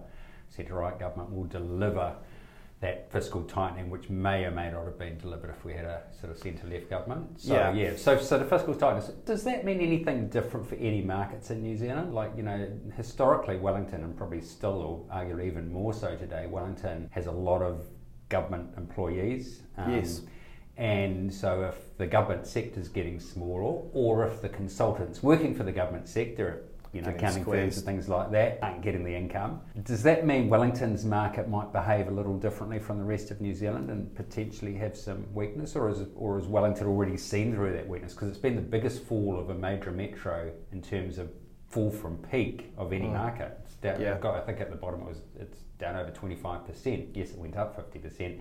centre 0.48 0.74
right 0.74 0.98
government 0.98 1.30
will 1.30 1.44
deliver 1.44 2.14
that 2.80 3.10
fiscal 3.10 3.42
tightening, 3.42 3.90
which 3.90 4.08
may 4.08 4.44
or 4.44 4.52
may 4.52 4.70
not 4.70 4.84
have 4.84 4.98
been 4.98 5.18
delivered 5.18 5.50
if 5.50 5.64
we 5.64 5.72
had 5.72 5.84
a 5.84 6.02
sort 6.20 6.30
of 6.30 6.38
centre 6.38 6.68
left 6.68 6.88
government. 6.88 7.40
So, 7.40 7.54
Yeah. 7.54 7.72
yeah. 7.72 7.96
So, 7.96 8.18
so 8.18 8.38
the 8.38 8.44
fiscal 8.44 8.74
tightness, 8.74 9.08
does 9.26 9.42
that 9.44 9.64
mean 9.64 9.80
anything 9.80 10.28
different 10.28 10.64
for 10.66 10.76
any 10.76 11.02
markets 11.02 11.50
in 11.50 11.60
New 11.60 11.76
Zealand? 11.76 12.14
Like, 12.14 12.36
you 12.36 12.44
know, 12.44 12.68
historically, 12.96 13.56
Wellington, 13.56 14.04
and 14.04 14.16
probably 14.16 14.40
still, 14.40 14.80
or 15.10 15.16
arguably 15.16 15.46
even 15.46 15.72
more 15.72 15.92
so 15.92 16.14
today, 16.16 16.46
Wellington 16.46 17.08
has 17.10 17.26
a 17.26 17.32
lot 17.32 17.62
of 17.62 17.86
government 18.28 18.70
employees. 18.76 19.62
Um, 19.76 19.94
Yes. 19.94 20.22
And 20.76 21.34
so, 21.34 21.62
if 21.64 21.96
the 21.98 22.06
government 22.06 22.46
sector 22.46 22.78
is 22.78 22.88
getting 22.88 23.18
smaller, 23.18 23.82
or 23.92 24.24
if 24.24 24.40
the 24.40 24.48
consultants 24.48 25.20
working 25.24 25.52
for 25.52 25.64
the 25.64 25.72
government 25.72 26.08
sector, 26.08 26.62
you 26.98 27.04
know, 27.10 27.16
accounting 27.16 27.44
firms 27.44 27.76
and 27.76 27.86
things 27.86 28.08
like 28.08 28.30
that, 28.32 28.58
aren't 28.62 28.82
getting 28.82 29.04
the 29.04 29.14
income, 29.14 29.60
does 29.84 30.02
that 30.02 30.26
mean 30.26 30.48
Wellington's 30.48 31.04
market 31.04 31.48
might 31.48 31.72
behave 31.72 32.08
a 32.08 32.10
little 32.10 32.36
differently 32.36 32.78
from 32.78 32.98
the 32.98 33.04
rest 33.04 33.30
of 33.30 33.40
New 33.40 33.54
Zealand 33.54 33.90
and 33.90 34.12
potentially 34.14 34.74
have 34.74 34.96
some 34.96 35.26
weakness, 35.32 35.76
or 35.76 35.88
is 35.88 36.02
or 36.16 36.38
has 36.38 36.48
Wellington 36.48 36.86
already 36.86 37.16
seen 37.16 37.54
through 37.54 37.72
that 37.72 37.88
weakness? 37.88 38.14
Because 38.14 38.28
it's 38.28 38.38
been 38.38 38.56
the 38.56 38.62
biggest 38.62 39.02
fall 39.04 39.38
of 39.38 39.50
a 39.50 39.54
major 39.54 39.90
metro 39.92 40.50
in 40.72 40.82
terms 40.82 41.18
of 41.18 41.30
fall 41.68 41.90
from 41.90 42.16
peak 42.30 42.72
of 42.76 42.92
any 42.92 43.06
Mm. 43.06 43.12
market. 43.12 43.58
It's 43.64 43.74
down, 43.76 44.00
Yeah. 44.00 44.18
got- 44.18 44.34
I 44.34 44.40
think 44.40 44.60
at 44.60 44.70
the 44.70 44.76
bottom 44.76 45.02
it 45.02 45.08
was 45.08 45.22
it's 45.38 45.62
down 45.78 45.96
over 45.96 46.10
twenty 46.10 46.34
five 46.36 46.66
percent. 46.66 47.08
Yes, 47.14 47.30
it 47.32 47.38
went 47.38 47.56
up 47.56 47.76
fifty 47.76 47.98
percent. 47.98 48.40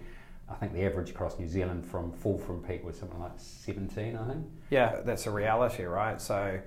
I 0.49 0.55
think 0.55 0.71
the 0.73 0.83
average 0.85 1.09
across 1.09 1.37
New 1.37 1.47
Zealand 1.47 1.85
from 1.85 2.11
fall 2.13 2.37
from 2.37 2.63
peak 2.63 2.81
was 2.85 2.97
something 2.97 3.19
like 3.19 3.33
17, 3.35 4.15
I 4.15 4.27
think. 4.29 4.45
Yeah, 4.69 5.01
that's 5.03 5.27
a 5.27 5.31
reality, 5.31 5.83
right? 5.83 6.21
So 6.21 6.57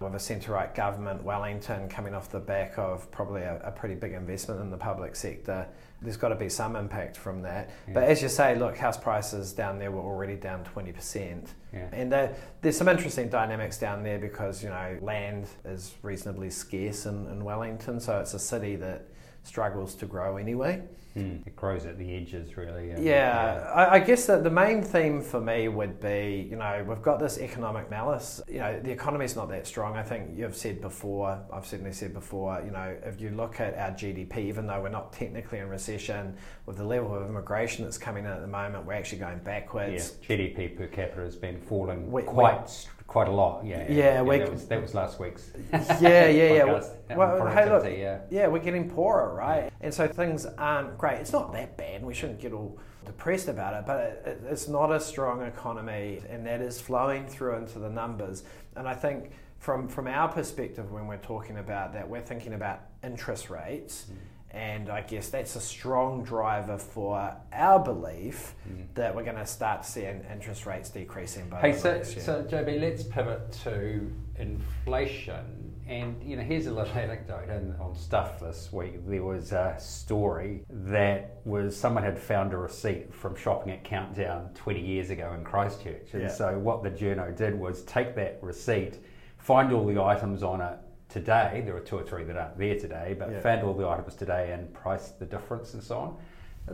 with 0.00 0.14
a 0.14 0.18
centre 0.18 0.52
right 0.52 0.74
government, 0.74 1.22
Wellington 1.22 1.88
coming 1.88 2.14
off 2.14 2.30
the 2.30 2.38
back 2.38 2.78
of 2.78 3.10
probably 3.10 3.42
a, 3.42 3.60
a, 3.64 3.70
pretty 3.70 3.94
big 3.94 4.12
investment 4.12 4.60
in 4.60 4.70
the 4.70 4.76
public 4.76 5.16
sector. 5.16 5.66
There's 6.00 6.16
got 6.16 6.28
to 6.28 6.36
be 6.36 6.48
some 6.48 6.76
impact 6.76 7.16
from 7.16 7.42
that. 7.42 7.70
Yeah. 7.86 7.94
But 7.94 8.04
as 8.04 8.22
you 8.22 8.28
say, 8.28 8.56
look, 8.56 8.76
house 8.76 8.96
prices 8.96 9.52
down 9.52 9.78
there 9.78 9.90
were 9.90 10.00
already 10.00 10.36
down 10.36 10.64
20%. 10.64 11.48
Yeah. 11.72 11.88
And 11.92 12.12
uh, 12.12 12.28
there's 12.60 12.76
some 12.76 12.88
interesting 12.88 13.28
dynamics 13.28 13.78
down 13.78 14.04
there 14.04 14.18
because, 14.18 14.62
you 14.62 14.68
know, 14.68 14.98
land 15.02 15.48
is 15.64 15.94
reasonably 16.02 16.50
scarce 16.50 17.06
in, 17.06 17.26
in 17.26 17.44
Wellington. 17.44 17.98
So 17.98 18.20
it's 18.20 18.34
a 18.34 18.38
city 18.38 18.76
that 18.76 19.08
struggles 19.48 19.94
to 19.96 20.06
grow 20.06 20.36
anyway. 20.36 20.82
Mm, 21.16 21.44
it 21.46 21.56
grows 21.56 21.84
at 21.84 21.98
the 21.98 22.14
edges, 22.14 22.56
really. 22.56 22.90
Yeah, 22.90 23.00
yeah. 23.00 23.72
I, 23.74 23.94
I, 23.94 23.98
guess 23.98 24.26
that 24.26 24.44
the 24.44 24.50
main 24.50 24.82
theme 24.82 25.20
for 25.20 25.40
me 25.40 25.66
would 25.66 26.00
be, 26.00 26.46
you 26.48 26.56
know, 26.56 26.84
we've 26.86 27.02
got 27.02 27.18
this 27.18 27.38
economic 27.38 27.90
malice. 27.90 28.40
You 28.46 28.58
know, 28.58 28.78
the 28.78 28.92
economy's 28.92 29.34
not 29.34 29.48
that 29.48 29.66
strong. 29.66 29.96
I 29.96 30.02
think 30.02 30.36
you've 30.36 30.54
said 30.54 30.80
before, 30.80 31.42
I've 31.52 31.66
certainly 31.66 31.92
said 31.92 32.12
before, 32.12 32.62
you 32.64 32.70
know, 32.70 32.94
if 33.02 33.20
you 33.20 33.30
look 33.30 33.58
at 33.58 33.76
our 33.76 33.90
GDP, 33.90 34.38
even 34.38 34.66
though 34.66 34.80
we're 34.80 34.90
not 34.90 35.12
technically 35.12 35.58
in 35.58 35.68
recession, 35.68 36.36
with 36.66 36.76
the 36.76 36.84
level 36.84 37.14
of 37.14 37.28
immigration 37.28 37.84
that's 37.84 37.98
coming 37.98 38.24
in 38.24 38.30
at 38.30 38.42
the 38.42 38.46
moment, 38.46 38.86
we're 38.86 38.92
actually 38.92 39.18
going 39.18 39.38
backwards. 39.38 40.18
Yeah. 40.22 40.36
GDP 40.36 40.76
per 40.76 40.86
capita 40.86 41.22
has 41.22 41.36
been 41.36 41.58
falling 41.58 42.12
we, 42.12 42.22
quite 42.22 42.62
we, 42.62 42.97
quite 43.08 43.26
a 43.26 43.32
lot. 43.32 43.64
Yeah, 43.64 43.78
yeah, 43.78 43.84
yeah, 43.88 43.96
yeah 43.96 44.38
that, 44.38 44.52
was, 44.52 44.66
that, 44.66 44.82
was, 44.82 44.94
last 44.94 45.18
week's. 45.18 45.50
yeah, 45.72 46.28
yeah, 46.28 46.52
yeah. 46.52 47.16
Well, 47.16 47.48
hey, 47.48 47.68
look, 47.68 47.84
yeah. 47.84 48.20
yeah, 48.30 48.46
we're 48.46 48.60
getting 48.60 48.88
poorer, 48.88 49.34
right? 49.34 49.72
And 49.80 49.92
so 49.92 50.06
things 50.06 50.46
aren't 50.46 50.96
great. 50.96 51.18
It's 51.18 51.32
not 51.32 51.52
that 51.54 51.76
bad. 51.76 52.04
We 52.04 52.14
shouldn't 52.14 52.38
get 52.38 52.52
all 52.52 52.78
depressed 53.06 53.48
about 53.48 53.74
it, 53.74 53.86
but 53.86 54.22
it, 54.26 54.42
it's 54.48 54.68
not 54.68 54.92
a 54.92 55.00
strong 55.00 55.42
economy, 55.42 56.20
and 56.28 56.46
that 56.46 56.60
is 56.60 56.80
flowing 56.80 57.26
through 57.26 57.56
into 57.56 57.78
the 57.78 57.88
numbers. 57.88 58.44
And 58.76 58.86
I 58.86 58.94
think 58.94 59.32
from 59.58 59.88
from 59.88 60.06
our 60.06 60.28
perspective, 60.28 60.92
when 60.92 61.06
we're 61.06 61.16
talking 61.16 61.56
about 61.56 61.94
that, 61.94 62.08
we're 62.08 62.20
thinking 62.20 62.52
about 62.52 62.82
interest 63.02 63.50
rates. 63.50 64.06
Mm 64.12 64.16
and 64.50 64.88
I 64.88 65.02
guess 65.02 65.28
that's 65.28 65.56
a 65.56 65.60
strong 65.60 66.24
driver 66.24 66.78
for 66.78 67.36
our 67.52 67.78
belief 67.78 68.54
mm. 68.68 68.86
that 68.94 69.14
we're 69.14 69.24
going 69.24 69.36
to 69.36 69.46
start 69.46 69.84
seeing 69.84 70.24
interest 70.32 70.64
rates 70.64 70.88
decreasing. 70.88 71.48
By 71.48 71.60
hey, 71.60 71.72
so, 71.76 72.02
so 72.02 72.42
JB, 72.44 72.80
let's 72.80 73.02
pivot 73.02 73.52
to 73.64 74.10
inflation. 74.38 75.74
And 75.86 76.22
you 76.22 76.36
know, 76.36 76.42
here's 76.42 76.66
a 76.66 76.72
little 76.72 76.92
anecdote 76.98 77.50
on 77.78 77.94
stuff 77.94 78.40
this 78.40 78.72
week. 78.72 79.06
There 79.06 79.22
was 79.22 79.52
a 79.52 79.76
story 79.78 80.64
that 80.70 81.40
was 81.44 81.76
someone 81.76 82.02
had 82.02 82.18
found 82.18 82.54
a 82.54 82.56
receipt 82.56 83.12
from 83.12 83.36
shopping 83.36 83.72
at 83.72 83.84
Countdown 83.84 84.50
20 84.54 84.80
years 84.80 85.10
ago 85.10 85.34
in 85.36 85.44
Christchurch, 85.44 86.14
and 86.14 86.22
yeah. 86.22 86.28
so 86.28 86.58
what 86.58 86.82
the 86.82 86.90
journo 86.90 87.36
did 87.36 87.58
was 87.58 87.82
take 87.84 88.14
that 88.16 88.38
receipt, 88.42 88.98
find 89.36 89.72
all 89.72 89.86
the 89.86 90.02
items 90.02 90.42
on 90.42 90.60
it, 90.60 90.78
today, 91.08 91.62
there 91.64 91.76
are 91.76 91.80
two 91.80 91.96
or 91.96 92.02
three 92.02 92.24
that 92.24 92.36
aren't 92.36 92.58
there 92.58 92.78
today, 92.78 93.16
but 93.18 93.30
yeah. 93.30 93.40
found 93.40 93.62
all 93.62 93.74
the 93.74 93.88
items 93.88 94.14
today 94.14 94.52
and 94.52 94.72
priced 94.74 95.18
the 95.18 95.26
difference 95.26 95.74
and 95.74 95.82
so 95.82 95.98
on. 95.98 96.16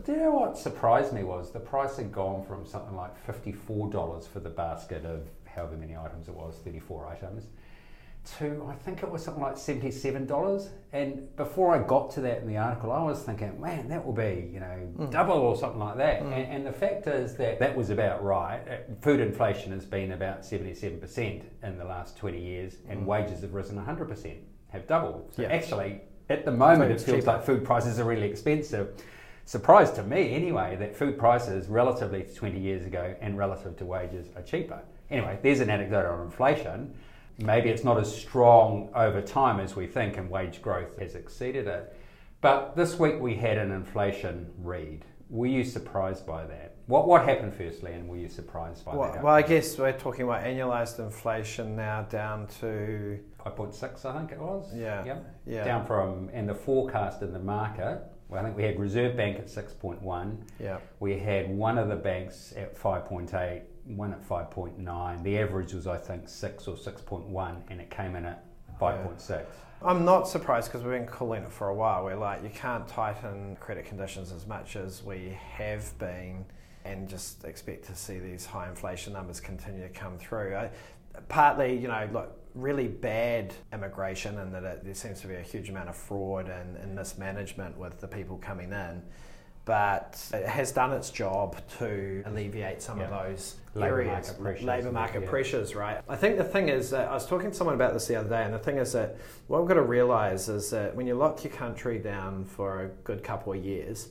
Do 0.03 0.13
you 0.13 0.19
know 0.19 0.33
what 0.33 0.59
surprised 0.59 1.13
me 1.13 1.23
was 1.23 1.53
the 1.53 1.61
price 1.61 1.97
had 1.97 2.11
gone 2.11 2.45
from 2.45 2.67
something 2.67 2.97
like 2.97 3.13
$54 3.27 4.27
for 4.27 4.41
the 4.41 4.51
basket 4.51 5.05
of 5.05 5.29
however 5.45 5.77
many 5.77 5.97
items 5.97 6.29
it 6.29 6.35
was, 6.35 6.57
34 6.65 7.07
items, 7.07 7.47
to 8.39 8.67
I 8.71 8.75
think 8.75 9.03
it 9.03 9.11
was 9.11 9.23
something 9.23 9.43
like 9.43 9.57
$77. 9.57 10.69
And 10.93 11.37
before 11.37 11.75
I 11.75 11.87
got 11.87 12.11
to 12.13 12.21
that 12.23 12.39
in 12.39 12.49
the 12.49 12.57
article, 12.57 12.93
I 12.93 13.03
was 13.03 13.23
thinking, 13.23 13.61
man, 13.61 13.89
that 13.89 14.05
will 14.05 14.13
be, 14.13 14.51
you 14.53 14.61
know, 14.61 14.89
mm. 14.99 15.11
double 15.11 15.35
or 15.35 15.57
something 15.57 15.81
like 15.81 15.97
that. 15.99 16.23
Mm. 16.23 16.33
And, 16.33 16.53
and, 16.53 16.67
the 16.67 16.73
fact 16.73 17.07
is 17.07 17.37
that 17.37 17.59
that 17.59 17.77
was 17.77 17.91
about 17.91 18.23
right. 18.23 18.61
Uh, 18.69 18.77
food 19.01 19.21
inflation 19.21 19.73
has 19.73 19.85
been 19.85 20.13
about 20.13 20.43
77% 20.43 21.43
in 21.63 21.79
the 21.79 21.85
last 21.85 22.17
20 22.17 22.41
years, 22.41 22.77
and 22.89 23.03
mm. 23.03 23.07
wages 23.07 23.43
have 23.43 23.53
risen 23.53 23.77
100%, 23.77 24.37
have 24.69 24.87
doubled. 24.87 25.33
So 25.35 25.43
yeah. 25.43 25.49
actually, 25.49 26.01
at 26.31 26.45
the 26.45 26.53
moment, 26.53 26.93
it 26.93 27.01
feels 27.01 27.19
cheaper. 27.19 27.33
like 27.33 27.45
food 27.45 27.65
prices 27.65 27.99
are 27.99 28.05
really 28.05 28.29
expensive. 28.29 29.03
Surprise 29.47 29.91
to 29.93 30.03
me, 30.03 30.35
anyway, 30.35 30.77
that 30.77 30.97
food 30.97 31.19
prices 31.19 31.69
relatively 31.69 32.23
to 32.23 32.35
20 32.35 32.59
years 32.59 32.87
ago 32.87 33.15
and 33.21 33.37
relative 33.37 33.77
to 33.77 33.85
wages 33.85 34.29
are 34.37 34.43
cheaper. 34.43 34.81
Anyway, 35.11 35.39
there's 35.43 35.61
an 35.61 35.69
anecdote 35.69 36.07
on 36.07 36.23
inflation 36.25 36.95
maybe 37.39 37.69
it's 37.71 37.85
not 37.85 37.99
as 37.99 38.15
strong 38.15 38.91
over 38.95 39.21
time 39.21 39.61
as 39.61 39.77
we 39.77 39.87
think, 39.87 40.17
and 40.17 40.31
wage 40.31 40.63
growth 40.63 40.99
has 40.99 41.15
exceeded 41.15 41.67
it. 41.67 41.97
But 42.41 42.77
this 42.77 42.99
week 42.99 43.21
we 43.21 43.35
had 43.35 43.59
an 43.59 43.71
inflation 43.71 44.51
read. 44.59 45.05
Were 45.31 45.47
you 45.47 45.65
surprised 45.65 46.27
by 46.27 46.45
that? 46.47 46.77
What 46.87 47.09
what 47.09 47.25
happened 47.25 47.55
firstly, 47.55 47.93
and 47.95 48.07
were 48.07 48.19
you 48.19 48.29
surprised 48.29 48.85
by 48.85 48.95
well, 48.95 49.13
that? 49.13 49.23
Well, 49.23 49.35
I 49.35 49.41
guess 49.41 49.79
we're 49.79 49.93
talking 49.93 50.25
about 50.25 50.45
annualized 50.45 50.99
inflation 50.99 51.75
now 51.75 52.03
down 52.03 52.47
to 52.61 53.19
five 53.43 53.57
point 53.57 53.75
six, 53.75 54.05
I 54.05 54.17
think 54.19 54.33
it 54.33 54.39
was. 54.39 54.71
Yeah. 54.75 55.03
Yep. 55.05 55.41
Yeah. 55.47 55.65
Down 55.65 55.87
from 55.87 56.29
and 56.35 56.47
the 56.47 56.55
forecast 56.55 57.23
in 57.23 57.33
the 57.33 57.39
market. 57.39 58.03
Well, 58.29 58.41
I 58.41 58.45
think 58.45 58.57
we 58.57 58.65
had 58.65 58.79
Reserve 58.79 59.17
Bank 59.17 59.39
at 59.39 59.49
six 59.49 59.73
point 59.73 60.03
one. 60.03 60.45
Yeah. 60.61 60.79
We 61.01 61.19
had 61.19 61.49
one 61.49 61.79
of 61.79 61.89
the 61.89 61.97
banks 61.97 62.53
at 62.55 62.77
five 62.77 63.07
point 63.07 63.33
eight 63.33 63.63
one 63.87 64.13
at 64.13 64.27
5.9. 64.27 65.23
The 65.23 65.39
average 65.39 65.73
was, 65.73 65.87
I 65.87 65.99
think, 65.99 66.29
6 66.29 66.69
or 66.69 66.77
6.1, 66.77 67.63
and 67.69 67.81
it 67.81 67.91
came 67.91 68.17
in 68.17 68.25
at 68.25 68.45
5.6. 68.81 69.29
Yeah. 69.31 69.43
I'm 69.83 70.05
not 70.05 70.27
surprised 70.27 70.69
because 70.69 70.83
we've 70.83 70.93
been 70.93 71.07
calling 71.07 71.43
it 71.43 71.53
for 71.53 71.69
a 71.69 71.75
while. 71.75 72.05
We're 72.05 72.15
like, 72.15 72.43
you 72.43 72.49
can't 72.49 72.89
tighten 72.89 73.57
credit 73.57 73.85
conditions 73.85 74.33
as 74.33 74.47
much 74.47 74.77
as 74.77 75.03
we 75.03 75.37
have 75.57 75.97
been 75.99 76.47
and 76.85 77.09
just 77.09 77.45
expect 77.45 77.85
to 77.87 77.95
see 77.95 78.19
these 78.19 78.47
high 78.47 78.69
inflation 78.69 79.13
numbers 79.13 79.41
continue 79.41 79.83
to 79.83 79.89
come 79.89 80.19
through. 80.19 80.57
I, 80.57 80.71
partly, 81.29 81.77
you 81.77 81.89
know, 81.89 82.09
look, 82.13 82.39
really 82.55 82.89
bad 82.89 83.53
immigration 83.73 84.39
and 84.39 84.55
that 84.55 84.65
it, 84.65 84.85
there 84.85 84.95
seems 84.95 85.21
to 85.21 85.27
be 85.27 85.35
a 85.35 85.43
huge 85.43 85.69
amount 85.69 85.89
of 85.89 85.97
fraud 85.97 86.49
and, 86.49 86.77
and 86.77 86.95
mismanagement 86.95 87.77
with 87.77 88.01
the 88.01 88.09
people 88.09 88.39
coming 88.39 88.73
in 88.73 89.03
but 89.65 90.23
it 90.33 90.47
has 90.47 90.73
done 90.73 90.93
its 90.93 91.11
job 91.11 91.57
to 91.79 92.23
alleviate 92.27 92.83
some 92.83 93.01
of 93.01 93.09
those 93.09 93.57
labor 93.75 94.03
areas, 94.03 94.29
market 94.29 94.43
pressures, 94.43 94.65
labor 94.65 94.93
market 94.93 95.23
yeah. 95.23 95.31
pressures, 95.31 95.75
right? 95.75 96.01
I 96.09 96.17
think 96.17 96.37
the 96.37 96.45
thing 96.45 96.69
is 96.69 96.91
that 96.91 97.09
I 97.09 97.15
was 97.15 97.27
talking 97.27 97.51
to 97.51 97.57
someone 97.57 97.75
about 97.75 97.95
this 97.95 98.07
the 98.07 98.17
other 98.17 98.29
day, 98.29 98.45
and 98.45 98.53
the 98.53 98.59
thing 98.59 98.77
is 98.77 98.93
that 98.93 99.17
what 99.47 99.61
we've 99.61 99.69
got 99.69 99.75
to 99.75 99.83
realize 99.83 100.49
is 100.49 100.71
that 100.71 100.95
when 100.95 101.07
you 101.07 101.15
lock 101.15 101.45
your 101.45 101.53
country 101.53 101.99
down 101.99 102.45
for 102.45 102.85
a 102.85 102.89
good 103.05 103.23
couple 103.25 103.53
of 103.53 103.65
years, 103.65 104.09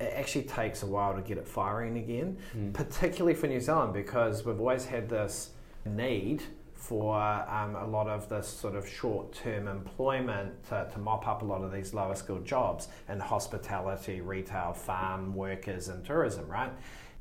it 0.00 0.12
actually 0.14 0.44
takes 0.44 0.82
a 0.82 0.86
while 0.86 1.14
to 1.14 1.22
get 1.22 1.38
it 1.38 1.46
firing 1.46 1.98
again, 1.98 2.36
mm. 2.56 2.72
particularly 2.72 3.34
for 3.34 3.46
New 3.46 3.60
Zealand 3.60 3.92
because 3.92 4.44
we've 4.44 4.58
always 4.60 4.84
had 4.84 5.08
this 5.08 5.50
need 5.84 6.42
for 6.78 7.20
um, 7.20 7.74
a 7.74 7.86
lot 7.86 8.06
of 8.08 8.28
this 8.28 8.46
sort 8.46 8.76
of 8.76 8.88
short 8.88 9.32
term 9.32 9.66
employment 9.66 10.64
to, 10.68 10.88
to, 10.92 10.98
mop 11.00 11.26
up 11.26 11.42
a 11.42 11.44
lot 11.44 11.62
of 11.62 11.72
these 11.72 11.92
lower 11.92 12.14
skilled 12.14 12.46
jobs 12.46 12.86
in 13.08 13.18
hospitality, 13.18 14.20
retail, 14.20 14.72
farm 14.72 15.34
workers, 15.34 15.88
and 15.88 16.04
tourism, 16.04 16.46
right? 16.48 16.70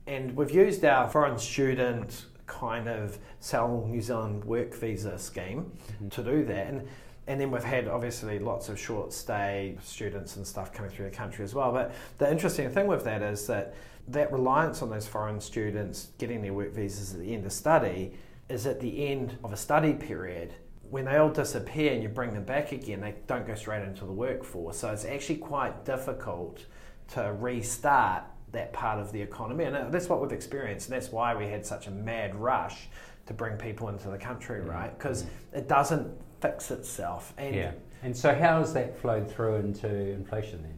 And 0.06 0.36
we've 0.36 0.52
used 0.52 0.86
our 0.86 1.10
foreign 1.10 1.40
student 1.40 2.26
kind 2.46 2.88
of 2.88 3.18
sell 3.40 3.84
New 3.90 4.00
Zealand 4.00 4.46
work 4.46 4.76
visa 4.76 5.18
scheme 5.18 5.72
mm-hmm. 5.94 6.10
to 6.10 6.24
do 6.24 6.46
that. 6.46 6.68
And, 6.68 6.88
and 7.26 7.42
then 7.42 7.50
we've 7.50 7.64
had 7.64 7.88
obviously 7.88 8.38
lots 8.38 8.70
of 8.70 8.80
short 8.80 9.12
stay 9.12 9.76
students 9.82 10.38
and 10.38 10.46
stuff 10.46 10.72
coming 10.72 10.92
through 10.92 11.10
the 11.10 11.16
country 11.16 11.44
as 11.44 11.56
well. 11.56 11.72
But 11.72 11.96
the 12.20 12.32
interesting 12.32 12.70
thing 12.70 12.86
with 12.86 13.04
that 13.06 13.24
is 13.24 13.48
that 13.48 13.74
that 14.10 14.32
reliance 14.32 14.82
on 14.82 14.90
those 14.92 15.08
foreign 15.08 15.42
students 15.42 16.10
getting 16.20 16.44
their 16.44 16.54
work 16.54 16.74
visas 16.74 17.14
at 17.14 17.20
the 17.20 17.34
end 17.34 17.46
of 17.46 17.52
study 17.52 18.14
is 18.50 18.66
at 18.66 18.80
the 18.80 19.08
end 19.08 19.38
of 19.44 19.54
a 19.54 19.58
study 19.58 19.94
period 19.94 20.54
when 20.89 21.06
they 21.06 21.18
all 21.18 21.30
disappear 21.30 21.94
and 21.94 22.01
you 22.01 22.10
bring 22.10 22.34
them 22.34 22.44
back 22.44 22.72
again, 22.72 23.01
they 23.01 23.16
don't 23.27 23.46
go 23.46 23.56
straight 23.56 23.84
into 23.84 24.06
the 24.06 24.12
workforce. 24.12 24.77
So 24.77 24.92
it's 24.92 25.06
actually 25.06 25.38
quite 25.38 25.86
difficult 25.86 26.66
to 27.10 27.36
restart 27.39 28.24
that 28.51 28.72
part 28.74 29.00
of 29.00 29.12
the 29.12 29.22
economy. 29.22 29.66
And 29.66 29.92
that's 29.94 30.08
what 30.08 30.22
we've 30.22 30.32
experienced. 30.32 30.88
And 30.88 30.96
that's 30.96 31.12
why 31.12 31.36
we 31.36 31.48
had 31.48 31.66
such 31.66 31.88
a 31.88 31.92
mad 31.92 32.36
rush 32.36 32.88
to 33.25 33.34
bring 33.34 33.58
people 33.58 33.89
into 33.89 34.10
the 34.10 34.18
country, 34.18 34.62
mm. 34.62 34.70
right? 34.70 34.98
Because 34.98 35.24
mm. 35.24 35.30
it 35.54 35.68
doesn't 35.68 36.10
fix 36.42 36.72
itself. 36.72 37.34
And 37.38 37.56
yeah. 37.56 37.72
And 38.04 38.16
so, 38.16 38.34
how 38.34 38.60
has 38.60 38.74
that 38.74 38.98
flowed 39.00 39.30
through 39.30 39.56
into 39.56 39.89
inflation 39.89 40.62
then? 40.62 40.77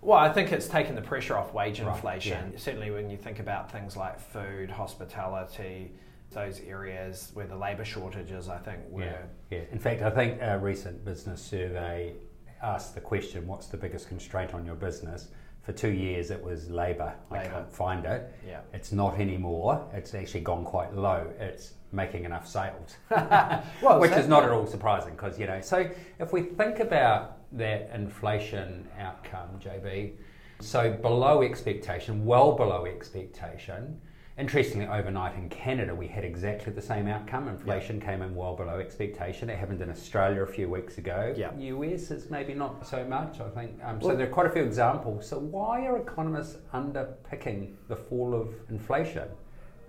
Well, 0.00 0.18
I 0.18 0.32
think 0.32 0.50
it's 0.50 0.66
taken 0.66 0.96
the 0.96 1.00
pressure 1.00 1.36
off 1.36 1.54
wage 1.54 1.78
inflation. 1.78 2.36
Right, 2.36 2.52
yeah. 2.52 2.58
Certainly, 2.58 2.90
when 2.90 3.08
you 3.08 3.16
think 3.16 3.38
about 3.38 3.70
things 3.70 3.96
like 3.96 4.18
food, 4.18 4.68
hospitality, 4.68 5.92
those 6.32 6.60
areas 6.60 7.30
where 7.34 7.46
the 7.46 7.56
labour 7.56 7.84
shortages, 7.84 8.48
I 8.48 8.58
think, 8.58 8.80
were. 8.88 9.04
Yeah, 9.04 9.22
yeah. 9.50 9.60
In 9.70 9.78
fact, 9.78 10.02
I 10.02 10.10
think 10.10 10.38
a 10.40 10.58
recent 10.58 11.04
business 11.04 11.42
survey 11.42 12.14
asked 12.62 12.94
the 12.94 13.00
question, 13.00 13.46
"What's 13.46 13.66
the 13.66 13.76
biggest 13.76 14.08
constraint 14.08 14.54
on 14.54 14.64
your 14.64 14.74
business?" 14.74 15.28
For 15.62 15.72
two 15.72 15.92
years, 15.92 16.32
it 16.32 16.42
was 16.42 16.68
labour. 16.70 17.14
I 17.30 17.44
can't 17.44 17.72
find 17.72 18.04
it. 18.04 18.34
Yeah. 18.44 18.60
It's 18.72 18.90
not 18.90 19.20
anymore. 19.20 19.88
It's 19.92 20.12
actually 20.12 20.40
gone 20.40 20.64
quite 20.64 20.92
low. 20.92 21.30
It's 21.38 21.74
making 21.92 22.24
enough 22.24 22.48
sales, 22.48 22.96
well, 23.10 24.00
which 24.00 24.12
is 24.12 24.26
not 24.26 24.44
at 24.44 24.50
all 24.50 24.66
surprising 24.66 25.12
because 25.12 25.38
you 25.38 25.46
know. 25.46 25.60
So 25.60 25.88
if 26.18 26.32
we 26.32 26.42
think 26.42 26.80
about 26.80 27.38
that 27.52 27.90
inflation 27.94 28.88
outcome, 28.98 29.60
JB, 29.60 30.14
so 30.60 30.90
below 30.92 31.42
expectation, 31.42 32.24
well 32.24 32.52
below 32.52 32.86
expectation 32.86 34.00
Interestingly, 34.38 34.86
overnight 34.86 35.36
in 35.36 35.50
Canada, 35.50 35.94
we 35.94 36.08
had 36.08 36.24
exactly 36.24 36.72
the 36.72 36.80
same 36.80 37.06
outcome. 37.06 37.48
Inflation 37.48 37.96
yep. 37.96 38.06
came 38.06 38.22
in 38.22 38.34
well 38.34 38.56
below 38.56 38.78
expectation. 38.78 39.50
It 39.50 39.58
happened 39.58 39.82
in 39.82 39.90
Australia 39.90 40.42
a 40.42 40.46
few 40.46 40.70
weeks 40.70 40.96
ago. 40.96 41.34
Yep. 41.36 41.56
US 41.58 42.10
is 42.10 42.30
maybe 42.30 42.54
not 42.54 42.86
so 42.86 43.04
much, 43.04 43.40
I 43.40 43.48
think. 43.50 43.72
Um, 43.84 44.00
well, 44.00 44.12
so 44.12 44.16
there 44.16 44.26
are 44.26 44.30
quite 44.30 44.46
a 44.46 44.50
few 44.50 44.62
examples. 44.62 45.28
So 45.28 45.38
why 45.38 45.84
are 45.86 45.98
economists 45.98 46.56
underpicking 46.72 47.74
the 47.88 47.96
fall 47.96 48.34
of 48.34 48.54
inflation? 48.70 49.28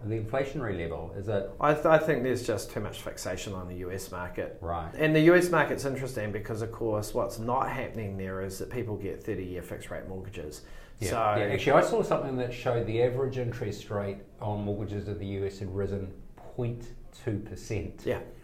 the 0.05 0.19
inflationary 0.19 0.77
level? 0.77 1.13
Is 1.17 1.29
it? 1.29 1.49
I, 1.59 1.73
th- 1.73 1.85
I, 1.85 1.97
think 1.97 2.23
there's 2.23 2.45
just 2.45 2.71
too 2.71 2.79
much 2.79 3.01
fixation 3.01 3.53
on 3.53 3.67
the 3.67 3.75
US 3.87 4.11
market. 4.11 4.57
Right. 4.61 4.91
And 4.95 5.15
the 5.15 5.21
US 5.31 5.49
market's 5.49 5.85
interesting 5.85 6.31
because, 6.31 6.61
of 6.61 6.71
course, 6.71 7.13
what's 7.13 7.39
not 7.39 7.69
happening 7.69 8.17
there 8.17 8.41
is 8.41 8.59
that 8.59 8.69
people 8.69 8.97
get 8.97 9.23
30 9.23 9.45
year 9.45 9.61
fixed 9.61 9.89
rate 9.89 10.07
mortgages. 10.07 10.61
Yeah. 11.05 11.35
So 11.35 11.41
actually, 11.41 11.71
I 11.73 11.81
saw 11.81 12.01
something 12.03 12.37
that 12.37 12.53
showed 12.53 12.87
the 12.87 13.01
average 13.03 13.37
interest 13.37 13.89
rate 13.89 14.17
on 14.41 14.63
mortgages 14.63 15.07
in 15.07 15.17
the 15.19 15.25
US 15.25 15.59
had 15.59 15.73
risen 15.73 16.11
0.2%. 16.57 18.05
Yeah. 18.05 18.19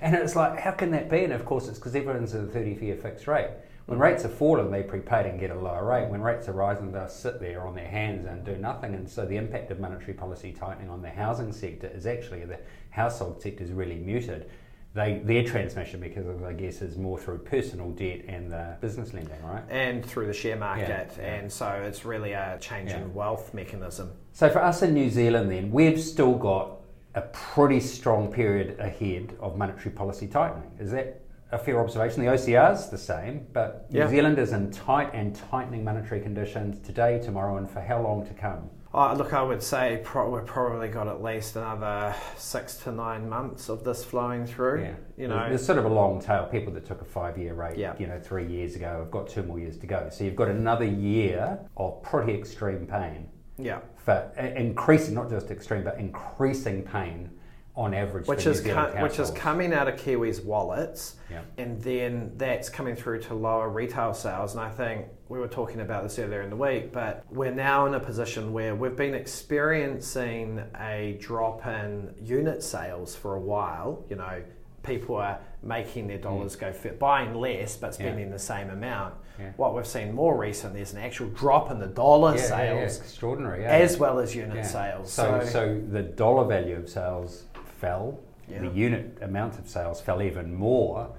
and 0.00 0.14
it's 0.14 0.36
like, 0.36 0.58
how 0.58 0.72
can 0.72 0.90
that 0.92 1.08
be? 1.10 1.24
And 1.24 1.32
of 1.32 1.44
course, 1.44 1.68
it's 1.68 1.78
because 1.78 1.94
everyone's 1.94 2.34
at 2.34 2.44
a 2.44 2.46
30 2.46 2.84
year 2.84 2.96
fixed 2.96 3.26
rate. 3.26 3.50
When 3.86 3.98
rates 3.98 4.22
are 4.26 4.28
falling, 4.28 4.70
they 4.70 4.82
prepaid 4.82 5.24
and 5.24 5.40
get 5.40 5.50
a 5.50 5.58
lower 5.58 5.82
rate. 5.82 6.10
When 6.10 6.20
rates 6.20 6.46
are 6.46 6.52
rising, 6.52 6.92
they'll 6.92 7.08
sit 7.08 7.40
there 7.40 7.66
on 7.66 7.74
their 7.74 7.88
hands 7.88 8.26
and 8.26 8.44
do 8.44 8.54
nothing. 8.58 8.94
And 8.94 9.08
so 9.08 9.24
the 9.24 9.36
impact 9.36 9.70
of 9.70 9.80
monetary 9.80 10.12
policy 10.12 10.52
tightening 10.52 10.90
on 10.90 11.00
the 11.00 11.08
housing 11.08 11.52
sector 11.52 11.86
is 11.86 12.06
actually 12.06 12.44
the 12.44 12.58
household 12.90 13.40
sector 13.40 13.64
is 13.64 13.72
really 13.72 13.96
muted. 13.96 14.50
They, 14.94 15.20
their 15.22 15.44
transmission 15.44 16.00
mechanism, 16.00 16.44
I 16.44 16.54
guess, 16.54 16.80
is 16.82 16.96
more 16.96 17.18
through 17.18 17.38
personal 17.38 17.90
debt 17.90 18.24
and 18.26 18.50
the 18.50 18.76
business 18.80 19.12
lending, 19.12 19.40
right? 19.44 19.62
And 19.68 20.04
through 20.04 20.26
the 20.26 20.32
share 20.32 20.56
market. 20.56 21.12
Yeah, 21.16 21.22
yeah. 21.22 21.34
And 21.34 21.52
so 21.52 21.68
it's 21.68 22.04
really 22.04 22.32
a 22.32 22.58
change 22.60 22.90
yeah. 22.90 23.02
in 23.02 23.14
wealth 23.14 23.52
mechanism. 23.52 24.10
So 24.32 24.48
for 24.48 24.62
us 24.62 24.82
in 24.82 24.94
New 24.94 25.10
Zealand, 25.10 25.50
then, 25.50 25.70
we've 25.70 26.00
still 26.00 26.34
got 26.34 26.80
a 27.14 27.22
pretty 27.22 27.80
strong 27.80 28.32
period 28.32 28.78
ahead 28.80 29.36
of 29.40 29.56
monetary 29.56 29.90
policy 29.90 30.26
tightening. 30.26 30.70
Is 30.78 30.90
that 30.92 31.20
a 31.50 31.58
fair 31.58 31.80
observation. 31.80 32.24
The 32.24 32.30
OCR 32.30 32.74
is 32.74 32.88
the 32.88 32.98
same, 32.98 33.46
but. 33.52 33.90
New 33.92 34.06
Zealand 34.08 34.38
is 34.38 34.52
in 34.52 34.70
tight 34.70 35.10
and 35.14 35.34
tightening 35.34 35.82
monetary 35.82 36.20
conditions 36.20 36.78
today, 36.86 37.20
tomorrow, 37.20 37.56
and 37.56 37.70
for 37.70 37.80
how 37.80 38.02
long 38.02 38.26
to 38.26 38.34
come? 38.34 38.68
Oh, 38.94 39.14
look, 39.14 39.34
I 39.34 39.42
would 39.42 39.62
say 39.62 40.00
pro- 40.02 40.30
we've 40.30 40.46
probably 40.46 40.88
got 40.88 41.08
at 41.08 41.22
least 41.22 41.56
another 41.56 42.14
six 42.36 42.76
to 42.78 42.92
nine 42.92 43.28
months 43.28 43.68
of 43.68 43.84
this 43.84 44.02
flowing 44.02 44.46
through. 44.46 44.80
Yeah. 44.82 44.94
You 45.18 45.28
know, 45.28 45.46
there's 45.48 45.64
sort 45.64 45.78
of 45.78 45.84
a 45.84 45.88
long 45.88 46.20
tail. 46.20 46.48
People 46.50 46.72
that 46.72 46.86
took 46.86 47.02
a 47.02 47.04
five-year 47.04 47.52
rate, 47.52 47.76
yeah. 47.76 47.94
you 47.98 48.06
know, 48.06 48.18
three 48.18 48.46
years 48.46 48.76
ago, 48.76 49.00
have 49.00 49.10
got 49.10 49.28
two 49.28 49.42
more 49.42 49.58
years 49.58 49.76
to 49.78 49.86
go. 49.86 50.08
So 50.10 50.24
you've 50.24 50.36
got 50.36 50.48
another 50.48 50.86
year 50.86 51.58
of 51.76 52.02
pretty 52.02 52.32
extreme 52.32 52.86
pain. 52.86 53.28
Yeah. 53.58 53.80
For 53.96 54.32
increasing, 54.38 55.14
not 55.14 55.28
just 55.28 55.50
extreme, 55.50 55.84
but 55.84 55.98
increasing 55.98 56.82
pain 56.82 57.30
on 57.78 57.94
average, 57.94 58.26
which 58.26 58.44
is 58.44 58.60
which 59.00 59.20
is 59.20 59.30
coming 59.30 59.72
out 59.72 59.86
of 59.86 59.94
Kiwis' 59.94 60.44
wallets, 60.44 61.14
yeah. 61.30 61.42
and 61.58 61.80
then 61.80 62.32
that's 62.36 62.68
coming 62.68 62.96
through 62.96 63.20
to 63.22 63.34
lower 63.34 63.68
retail 63.68 64.12
sales. 64.12 64.52
And 64.52 64.60
I 64.60 64.68
think 64.68 65.06
we 65.28 65.38
were 65.38 65.46
talking 65.46 65.80
about 65.80 66.02
this 66.02 66.18
earlier 66.18 66.42
in 66.42 66.50
the 66.50 66.56
week, 66.56 66.92
but 66.92 67.24
we're 67.30 67.54
now 67.54 67.86
in 67.86 67.94
a 67.94 68.00
position 68.00 68.52
where 68.52 68.74
we've 68.74 68.96
been 68.96 69.14
experiencing 69.14 70.60
a 70.80 71.16
drop 71.20 71.64
in 71.68 72.12
unit 72.20 72.64
sales 72.64 73.14
for 73.14 73.36
a 73.36 73.40
while. 73.40 74.04
You 74.10 74.16
know, 74.16 74.42
people 74.82 75.14
are 75.14 75.38
making 75.62 76.08
their 76.08 76.18
dollars 76.18 76.56
mm. 76.56 76.60
go 76.60 76.72
fit, 76.72 76.98
buying 76.98 77.34
less 77.34 77.76
but 77.76 77.94
spending 77.94 78.26
yeah. 78.26 78.32
the 78.32 78.38
same 78.40 78.70
amount. 78.70 79.14
Yeah. 79.38 79.52
What 79.56 79.76
we've 79.76 79.86
seen 79.86 80.12
more 80.12 80.36
recently 80.36 80.80
is 80.80 80.92
an 80.94 80.98
actual 80.98 81.28
drop 81.28 81.70
in 81.70 81.78
the 81.78 81.86
dollar 81.86 82.34
yeah, 82.34 82.42
sales, 82.42 82.98
extraordinary, 82.98 83.64
as 83.64 83.96
well 83.96 84.18
as 84.18 84.34
unit 84.34 84.66
sales. 84.66 85.12
So, 85.12 85.40
so, 85.44 85.48
so 85.48 85.82
the 85.92 86.02
dollar 86.02 86.44
value 86.44 86.74
of 86.74 86.88
sales 86.88 87.44
fell, 87.78 88.18
yeah. 88.48 88.60
the 88.60 88.68
unit 88.68 89.18
amount 89.22 89.58
of 89.58 89.68
sales 89.68 90.00
fell 90.00 90.22
even 90.22 90.54
more, 90.54 91.10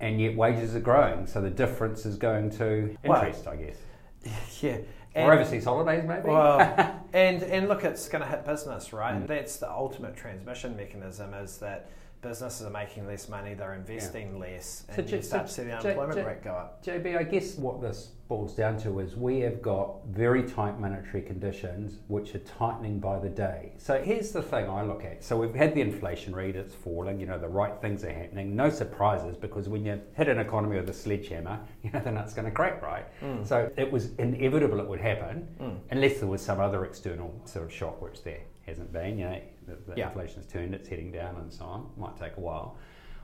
and 0.00 0.20
yet 0.20 0.36
wages 0.36 0.74
are 0.74 0.80
growing. 0.80 1.26
So 1.26 1.40
the 1.40 1.50
difference 1.50 2.04
is 2.04 2.16
going 2.16 2.50
to 2.58 2.96
interest, 3.04 3.46
I 3.46 3.56
guess. 3.56 3.76
Yeah. 4.60 4.78
And, 5.14 5.30
or 5.30 5.32
overseas 5.32 5.64
holidays, 5.64 6.04
maybe. 6.06 6.28
Well, 6.28 6.60
and 7.14 7.42
and 7.42 7.68
look, 7.68 7.84
it's 7.84 8.06
going 8.06 8.22
to 8.22 8.28
hit 8.28 8.44
business, 8.44 8.92
right? 8.92 9.14
Mm. 9.14 9.26
That's 9.26 9.56
the 9.56 9.70
ultimate 9.70 10.14
transmission 10.14 10.76
mechanism. 10.76 11.32
Is 11.32 11.56
that 11.58 11.88
businesses 12.22 12.66
are 12.66 12.70
making 12.70 13.06
less 13.06 13.28
money, 13.28 13.54
they're 13.54 13.74
investing 13.74 14.32
yeah. 14.32 14.38
less, 14.38 14.84
and 14.88 15.08
so 15.08 15.16
you 15.16 15.22
start 15.22 15.46
to 15.46 15.52
see 15.52 15.64
the 15.64 15.76
unemployment 15.76 16.18
J- 16.18 16.24
rate 16.24 16.42
go 16.42 16.52
up. 16.52 16.84
JB, 16.84 17.18
I 17.18 17.22
guess 17.22 17.56
what 17.56 17.80
this 17.80 18.10
boils 18.28 18.54
down 18.54 18.76
to 18.76 18.98
is 18.98 19.14
we 19.16 19.40
have 19.40 19.62
got 19.62 20.04
very 20.08 20.42
tight 20.42 20.80
monetary 20.80 21.22
conditions 21.22 22.00
which 22.08 22.34
are 22.34 22.40
tightening 22.40 22.98
by 22.98 23.18
the 23.18 23.28
day. 23.28 23.72
So 23.78 24.02
here's 24.02 24.32
the 24.32 24.42
thing 24.42 24.68
I 24.68 24.82
look 24.82 25.04
at. 25.04 25.22
So 25.22 25.36
we've 25.36 25.54
had 25.54 25.74
the 25.74 25.80
inflation 25.80 26.34
rate, 26.34 26.56
it's 26.56 26.74
falling, 26.74 27.20
you 27.20 27.26
know, 27.26 27.38
the 27.38 27.48
right 27.48 27.80
things 27.80 28.02
are 28.04 28.12
happening. 28.12 28.56
No 28.56 28.68
surprises 28.68 29.36
because 29.36 29.68
when 29.68 29.84
you 29.84 30.00
hit 30.14 30.28
an 30.28 30.38
economy 30.38 30.76
with 30.76 30.90
a 30.90 30.94
sledgehammer, 30.94 31.60
you 31.82 31.90
know, 31.92 32.00
the 32.00 32.10
nut's 32.10 32.34
going 32.34 32.46
to 32.46 32.50
crack, 32.50 32.82
right? 32.82 33.06
Mm. 33.22 33.46
So 33.46 33.70
it 33.76 33.90
was 33.90 34.10
inevitable 34.18 34.80
it 34.80 34.88
would 34.88 35.00
happen 35.00 35.48
mm. 35.60 35.78
unless 35.90 36.18
there 36.18 36.28
was 36.28 36.42
some 36.42 36.60
other 36.60 36.84
external 36.84 37.32
sort 37.44 37.64
of 37.64 37.72
shock, 37.72 38.02
which 38.02 38.24
there 38.24 38.40
hasn't 38.66 38.92
been. 38.92 39.18
You 39.18 39.24
know, 39.24 39.40
the, 39.66 39.92
the 39.92 39.96
yeah. 39.96 40.08
inflation's 40.08 40.46
turned, 40.46 40.74
it's 40.74 40.88
heading 40.88 41.12
down 41.12 41.36
and 41.36 41.52
so 41.52 41.64
on. 41.64 41.90
Might 41.96 42.16
take 42.16 42.36
a 42.36 42.40
while. 42.40 42.76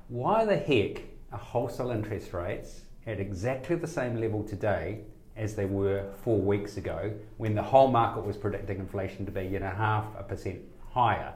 Why 0.08 0.44
the 0.44 0.56
heck 0.56 1.02
are 1.32 1.38
wholesale 1.38 1.90
interest 1.90 2.32
rates 2.32 2.82
at 3.06 3.18
exactly 3.18 3.76
the 3.76 3.86
same 3.86 4.20
level 4.20 4.42
today 4.42 5.00
as 5.36 5.54
they 5.54 5.64
were 5.64 6.10
four 6.22 6.38
weeks 6.38 6.76
ago 6.76 7.12
when 7.38 7.54
the 7.54 7.62
whole 7.62 7.88
market 7.88 8.24
was 8.24 8.36
predicting 8.36 8.78
inflation 8.78 9.24
to 9.24 9.32
be 9.32 9.42
you 9.42 9.58
know 9.58 9.70
half 9.70 10.06
a 10.18 10.22
percent 10.22 10.60
higher. 10.90 11.32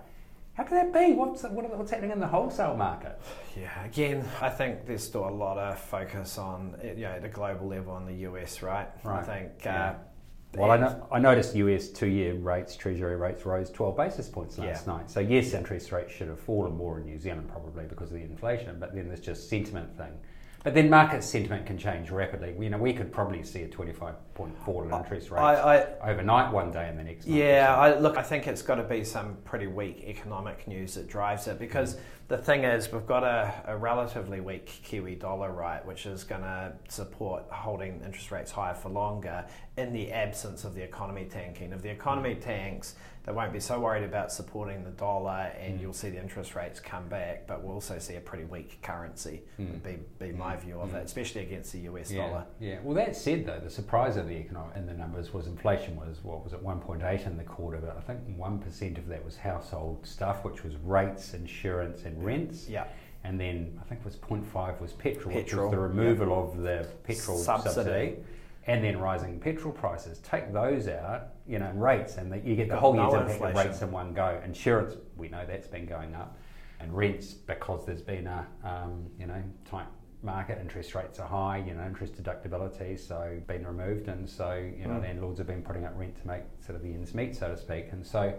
How 0.54 0.64
can 0.64 0.76
that 0.76 0.92
be? 0.92 1.12
What's, 1.12 1.42
what, 1.42 1.76
what's 1.76 1.90
happening 1.90 2.12
in 2.12 2.20
the 2.20 2.26
wholesale 2.26 2.76
market? 2.76 3.20
Yeah, 3.54 3.84
again, 3.84 4.26
I 4.40 4.48
think 4.48 4.86
there's 4.86 5.04
still 5.04 5.28
a 5.28 5.30
lot 5.30 5.58
of 5.58 5.78
focus 5.78 6.38
on 6.38 6.76
you 6.82 7.02
know 7.02 7.20
the 7.20 7.28
global 7.28 7.68
level 7.68 7.96
in 7.98 8.06
the 8.06 8.28
US, 8.30 8.62
right? 8.62 8.88
Right. 9.04 9.20
I 9.20 9.22
think. 9.22 9.50
Yeah. 9.64 9.90
Uh, 9.90 9.94
well, 10.56 10.70
I, 10.70 10.76
know, 10.76 11.06
I 11.12 11.18
noticed 11.18 11.54
US 11.54 11.88
two-year 11.88 12.34
rates, 12.34 12.76
Treasury 12.76 13.16
rates 13.16 13.44
rose 13.44 13.70
12 13.70 13.96
basis 13.96 14.28
points 14.28 14.58
last 14.58 14.86
yeah. 14.86 14.92
night. 14.92 15.10
So 15.10 15.20
yes, 15.20 15.52
interest 15.52 15.92
rates 15.92 16.12
should 16.12 16.28
have 16.28 16.40
fallen 16.40 16.76
more 16.76 16.98
in 16.98 17.06
New 17.06 17.18
Zealand 17.18 17.48
probably 17.48 17.84
because 17.84 18.10
of 18.10 18.14
the 18.18 18.24
inflation, 18.24 18.76
but 18.78 18.94
then 18.94 19.08
there's 19.08 19.20
just 19.20 19.48
sentiment 19.48 19.96
thing. 19.96 20.12
But 20.66 20.74
then 20.74 20.90
market 20.90 21.22
sentiment 21.22 21.64
can 21.64 21.78
change 21.78 22.10
rapidly. 22.10 22.52
You 22.58 22.70
know, 22.70 22.78
we 22.78 22.92
could 22.92 23.12
probably 23.12 23.44
see 23.44 23.62
a 23.62 23.68
25 23.68 24.34
point 24.34 24.58
fall 24.64 24.82
in 24.82 24.92
interest 24.92 25.30
rates 25.30 25.40
I, 25.40 25.54
I, 26.02 26.10
overnight 26.10 26.52
one 26.52 26.72
day 26.72 26.88
and 26.88 26.98
the 26.98 27.04
next. 27.04 27.24
Yeah, 27.24 27.72
I, 27.76 27.96
look, 28.00 28.16
I 28.16 28.22
think 28.22 28.48
it's 28.48 28.62
got 28.62 28.74
to 28.74 28.82
be 28.82 29.04
some 29.04 29.36
pretty 29.44 29.68
weak 29.68 30.02
economic 30.04 30.66
news 30.66 30.94
that 30.94 31.06
drives 31.06 31.46
it 31.46 31.60
because 31.60 31.94
mm. 31.94 32.00
The 32.28 32.38
thing 32.38 32.64
is, 32.64 32.90
we've 32.90 33.06
got 33.06 33.22
a, 33.22 33.54
a, 33.66 33.76
relatively 33.76 34.40
weak 34.40 34.66
Kiwi 34.82 35.14
dollar, 35.14 35.52
right, 35.52 35.84
which 35.86 36.06
is 36.06 36.24
going 36.24 36.42
to 36.42 36.72
support 36.88 37.44
holding 37.50 38.02
interest 38.04 38.32
rates 38.32 38.50
higher 38.50 38.74
for 38.74 38.88
longer 38.88 39.44
in 39.76 39.92
the 39.92 40.10
absence 40.10 40.64
of 40.64 40.74
the 40.74 40.82
economy 40.82 41.26
tanking. 41.30 41.72
If 41.72 41.82
the 41.82 41.90
economy 41.90 42.34
mm. 42.34 42.40
tanks, 42.40 42.96
they 43.26 43.32
won't 43.32 43.52
be 43.52 43.60
so 43.60 43.80
worried 43.80 44.04
about 44.04 44.30
supporting 44.30 44.84
the 44.84 44.90
dollar, 44.90 45.52
and 45.60 45.78
mm. 45.78 45.82
you'll 45.82 45.92
see 45.92 46.10
the 46.10 46.20
interest 46.20 46.54
rates 46.54 46.78
come 46.78 47.08
back. 47.08 47.46
But 47.46 47.62
we'll 47.62 47.74
also 47.74 47.98
see 47.98 48.14
a 48.14 48.20
pretty 48.20 48.44
weak 48.44 48.80
currency. 48.82 49.42
Mm. 49.60 49.72
Would 49.72 49.82
be 49.82 49.98
be 50.18 50.32
my 50.32 50.54
mm. 50.54 50.62
view 50.62 50.80
of 50.80 50.94
it, 50.94 51.02
mm. 51.02 51.04
especially 51.04 51.42
against 51.42 51.72
the 51.72 51.80
US 51.80 52.10
yeah. 52.10 52.26
dollar. 52.26 52.44
Yeah. 52.60 52.78
Well, 52.82 52.94
that 52.94 53.16
said, 53.16 53.44
though, 53.44 53.58
the 53.58 53.70
surprise 53.70 54.16
of 54.16 54.28
the 54.28 54.34
economic 54.36 54.76
in 54.76 54.86
the 54.86 54.94
numbers 54.94 55.34
was 55.34 55.48
inflation 55.48 55.96
was 55.96 56.18
what 56.22 56.44
was 56.44 56.52
it 56.52 56.62
1.8 56.64 57.26
in 57.26 57.36
the 57.36 57.44
quarter, 57.44 57.78
but 57.78 57.96
I 57.96 58.00
think 58.00 58.20
one 58.36 58.60
percent 58.60 58.96
of 58.96 59.08
that 59.08 59.24
was 59.24 59.36
household 59.36 60.06
stuff, 60.06 60.44
which 60.44 60.62
was 60.62 60.74
rates, 60.84 61.34
insurance, 61.34 62.04
and 62.04 62.15
rents. 62.22 62.68
Yeah 62.68 62.86
and 63.24 63.40
then 63.40 63.76
I 63.80 63.84
think 63.88 64.02
it 64.02 64.04
was 64.04 64.14
0.5 64.16 64.80
was 64.80 64.92
petrol, 64.92 65.34
petrol 65.34 65.34
which 65.34 65.54
was 65.54 65.70
the 65.72 65.78
removal 65.78 66.32
of 66.32 66.58
the 66.58 66.86
petrol 67.02 67.36
subsidy. 67.36 67.74
subsidy 67.74 68.16
and 68.66 68.82
then 68.84 68.98
rising 68.98 69.38
petrol 69.38 69.72
prices. 69.72 70.18
Take 70.18 70.52
those 70.52 70.88
out, 70.88 71.28
you 71.46 71.58
know, 71.58 71.70
rates, 71.74 72.16
and 72.16 72.32
the, 72.32 72.38
you 72.38 72.56
get 72.56 72.68
the 72.68 72.76
whole 72.76 72.94
year's 72.94 73.14
impact 73.14 73.42
of 73.42 73.54
rates 73.54 73.82
in 73.82 73.90
one 73.92 74.12
go. 74.12 74.40
Insurance, 74.44 74.96
we 75.16 75.28
know 75.28 75.44
that's 75.46 75.68
been 75.68 75.86
going 75.86 76.14
up, 76.14 76.36
and 76.80 76.94
rents 76.96 77.32
because 77.32 77.86
there's 77.86 78.02
been 78.02 78.26
a 78.26 78.46
um, 78.64 79.06
you 79.18 79.26
know 79.26 79.42
tight 79.68 79.86
market. 80.22 80.58
Interest 80.60 80.94
rates 80.94 81.18
are 81.20 81.28
high, 81.28 81.58
you 81.58 81.74
know, 81.74 81.84
interest 81.84 82.20
deductibility, 82.20 82.98
so 82.98 83.40
been 83.46 83.66
removed, 83.66 84.08
and 84.08 84.28
so 84.28 84.54
you 84.54 84.86
know 84.86 84.94
mm. 84.94 85.02
landlords 85.02 85.38
have 85.38 85.46
been 85.46 85.62
putting 85.62 85.84
up 85.84 85.92
rent 85.96 86.20
to 86.20 86.26
make 86.26 86.42
sort 86.64 86.76
of 86.76 86.82
the 86.82 86.92
ends 86.92 87.14
meet, 87.14 87.36
so 87.36 87.48
to 87.48 87.56
speak, 87.56 87.88
and 87.92 88.06
so. 88.06 88.34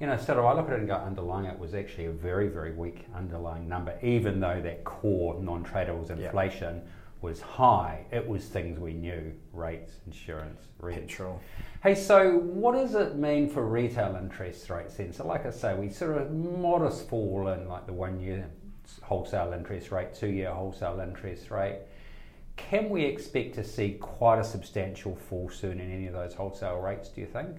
You 0.00 0.06
know, 0.06 0.16
so 0.16 0.46
I 0.46 0.54
look 0.54 0.66
at 0.68 0.72
it 0.72 0.78
and 0.80 0.88
go, 0.88 0.94
underlying 0.94 1.44
it 1.44 1.58
was 1.58 1.74
actually 1.74 2.06
a 2.06 2.10
very, 2.10 2.48
very 2.48 2.72
weak 2.72 3.04
underlying 3.14 3.68
number, 3.68 3.98
even 4.02 4.40
though 4.40 4.60
that 4.62 4.82
core 4.84 5.40
non-tradables 5.40 6.10
inflation 6.10 6.76
yep 6.76 6.86
was 7.22 7.40
high, 7.40 8.04
it 8.10 8.26
was 8.26 8.46
things 8.46 8.78
we 8.78 8.94
knew 8.94 9.32
rates, 9.52 9.92
insurance, 10.06 10.68
rent. 10.78 11.06
Petrol. 11.06 11.40
Hey, 11.82 11.94
so 11.94 12.38
what 12.38 12.72
does 12.72 12.94
it 12.94 13.16
mean 13.16 13.48
for 13.48 13.66
retail 13.66 14.16
interest 14.16 14.70
rates 14.70 14.94
then? 14.94 15.12
So, 15.12 15.26
like 15.26 15.46
I 15.46 15.50
say, 15.50 15.74
we 15.74 15.90
sort 15.90 16.16
of 16.16 16.32
modest 16.32 17.08
fall 17.08 17.48
in 17.48 17.68
like 17.68 17.86
the 17.86 17.92
one 17.92 18.20
year 18.20 18.48
wholesale 19.02 19.52
interest 19.52 19.90
rate, 19.90 20.14
two 20.14 20.28
year 20.28 20.50
wholesale 20.50 21.00
interest 21.00 21.50
rate. 21.50 21.80
Can 22.56 22.90
we 22.90 23.04
expect 23.04 23.54
to 23.54 23.64
see 23.64 23.92
quite 24.00 24.38
a 24.38 24.44
substantial 24.44 25.16
fall 25.28 25.50
soon 25.50 25.80
in 25.80 25.90
any 25.90 26.06
of 26.06 26.12
those 26.12 26.34
wholesale 26.34 26.78
rates, 26.78 27.08
do 27.08 27.20
you 27.20 27.26
think? 27.26 27.56